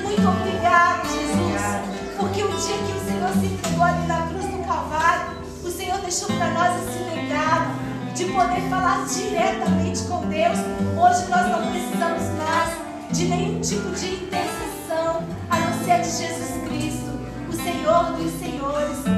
muito 0.00 0.28
obrigada, 0.28 1.02
Jesus. 1.08 2.16
Porque 2.16 2.42
o 2.44 2.48
dia 2.48 2.76
que 2.78 2.92
o 2.92 3.04
Senhor 3.04 3.30
se 3.32 3.46
entregou 3.46 3.82
ali 3.82 4.06
na 4.06 4.22
cruz 4.28 4.44
do 4.46 4.64
Calvário, 4.64 5.36
o 5.64 5.68
Senhor 5.68 5.98
deixou 5.98 6.28
para 6.28 6.50
nós 6.50 6.80
esse 6.86 7.02
legado 7.12 7.72
de 8.14 8.24
poder 8.26 8.60
falar 8.70 9.04
diretamente 9.06 10.02
com 10.04 10.20
Deus. 10.28 10.58
Hoje 10.96 11.28
nós 11.28 11.50
não 11.50 11.72
precisamos 11.72 12.22
mais 12.38 12.70
de 13.10 13.24
nenhum 13.24 13.60
tipo 13.60 13.90
de 13.90 14.14
intercessão, 14.14 15.24
a 15.50 15.58
não 15.58 15.84
ser 15.84 16.02
de 16.02 16.08
Jesus 16.08 16.62
Cristo, 16.68 17.18
o 17.48 17.52
Senhor 17.52 18.12
dos 18.12 18.32
Senhores, 18.38 19.17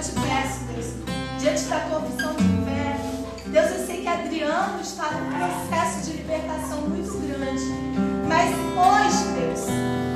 te 0.00 0.12
peço, 0.12 0.64
Deus, 0.72 0.86
diante 1.38 1.64
da 1.64 1.80
confissão 1.80 2.34
de 2.34 2.60
Deus, 3.50 3.70
eu 3.72 3.86
sei 3.86 4.00
que 4.00 4.08
Adriano 4.08 4.80
está 4.80 5.10
num 5.10 5.28
processo 5.28 6.08
de 6.08 6.16
libertação 6.18 6.82
muito 6.82 7.12
grande. 7.26 7.64
Mas 8.26 8.48
hoje, 8.78 9.24
Deus, 9.34 9.66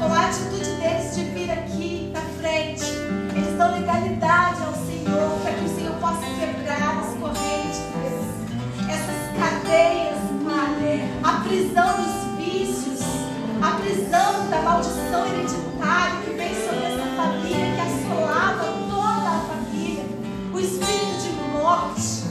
com 0.01 0.13
a 0.13 0.27
atitude 0.27 0.71
deles 0.77 1.15
de 1.15 1.25
vir 1.25 1.51
aqui 1.51 2.13
na 2.15 2.21
frente, 2.41 2.85
eles 3.35 3.59
dão 3.59 3.73
legalidade 3.73 4.63
ao 4.63 4.73
Senhor, 4.87 5.41
para 5.43 5.53
que 5.53 5.65
o 5.65 5.77
Senhor 5.77 5.95
possa 5.97 6.25
quebrar 6.39 6.99
as 7.01 7.13
correntes, 7.19 7.81
Deus. 8.01 8.89
Essas 8.89 9.37
cadeias, 9.37 10.19
Pai, 10.45 11.11
a 11.25 11.33
prisão 11.41 11.97
dos 11.97 12.39
vícios, 12.39 13.01
a 13.61 13.73
prisão 13.83 14.49
da 14.49 14.63
maldição 14.63 15.27
hereditária 15.27 16.21
que 16.25 16.31
vem 16.35 16.55
sobre 16.55 16.94
espírito 20.65 21.23
de 21.23 21.31
morte. 21.53 22.25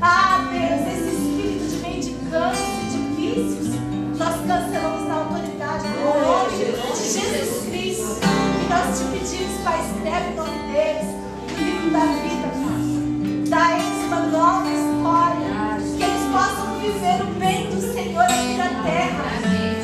Ah, 0.00 0.48
Deus, 0.50 0.86
esse 0.92 1.16
espírito 1.16 1.64
de 1.68 1.76
mendicância, 1.76 2.64
de 2.90 2.98
vícios, 3.14 3.74
nós 4.18 4.34
cancelamos 4.46 5.08
na 5.08 5.14
autoridade 5.14 5.84
do 5.88 6.04
nome 6.04 6.94
de 6.94 7.08
Jesus 7.08 7.68
Cristo. 7.68 8.20
E 8.22 8.68
nós 8.68 8.98
te 8.98 9.04
pedimos, 9.12 9.60
Pai, 9.62 9.80
escreve 9.80 10.32
o 10.32 10.36
nome 10.36 10.72
deles 10.72 11.06
o 11.42 11.62
livro 11.62 11.90
da 11.90 12.04
vida, 12.22 12.48
Pai. 12.52 13.48
Dá 13.48 13.66
a 13.66 13.78
eles 13.78 14.04
uma 14.06 14.20
nova 14.20 14.68
história. 14.70 15.54
Que 15.96 16.02
eles 16.02 16.24
possam 16.32 16.78
viver 16.80 17.22
o 17.22 17.26
bem 17.38 17.70
do 17.70 17.80
Senhor 17.80 18.24
aqui 18.24 18.56
na 18.56 18.82
terra. 18.82 19.24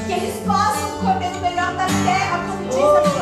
Que 0.06 0.12
eles 0.12 0.36
possam 0.44 0.98
comer 0.98 1.36
o 1.36 1.40
melhor 1.40 1.74
da 1.74 1.86
terra, 1.86 2.46
como 2.46 2.64
diz 2.68 3.14
a 3.14 3.19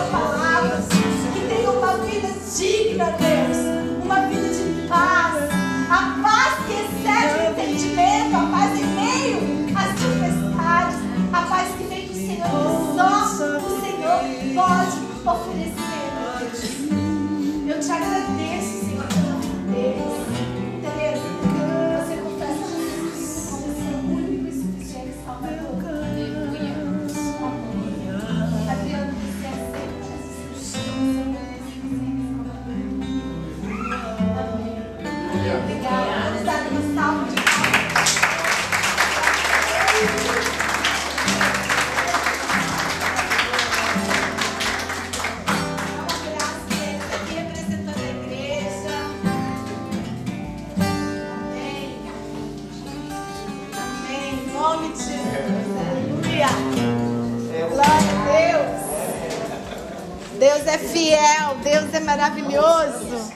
maravilhoso. 62.59 63.33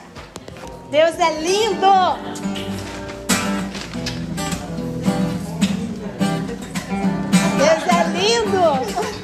Deus 0.91 1.19
é 1.19 1.41
lindo. 1.41 2.17
Deus 7.57 7.83
é 7.87 8.03
lindo. 8.11 9.22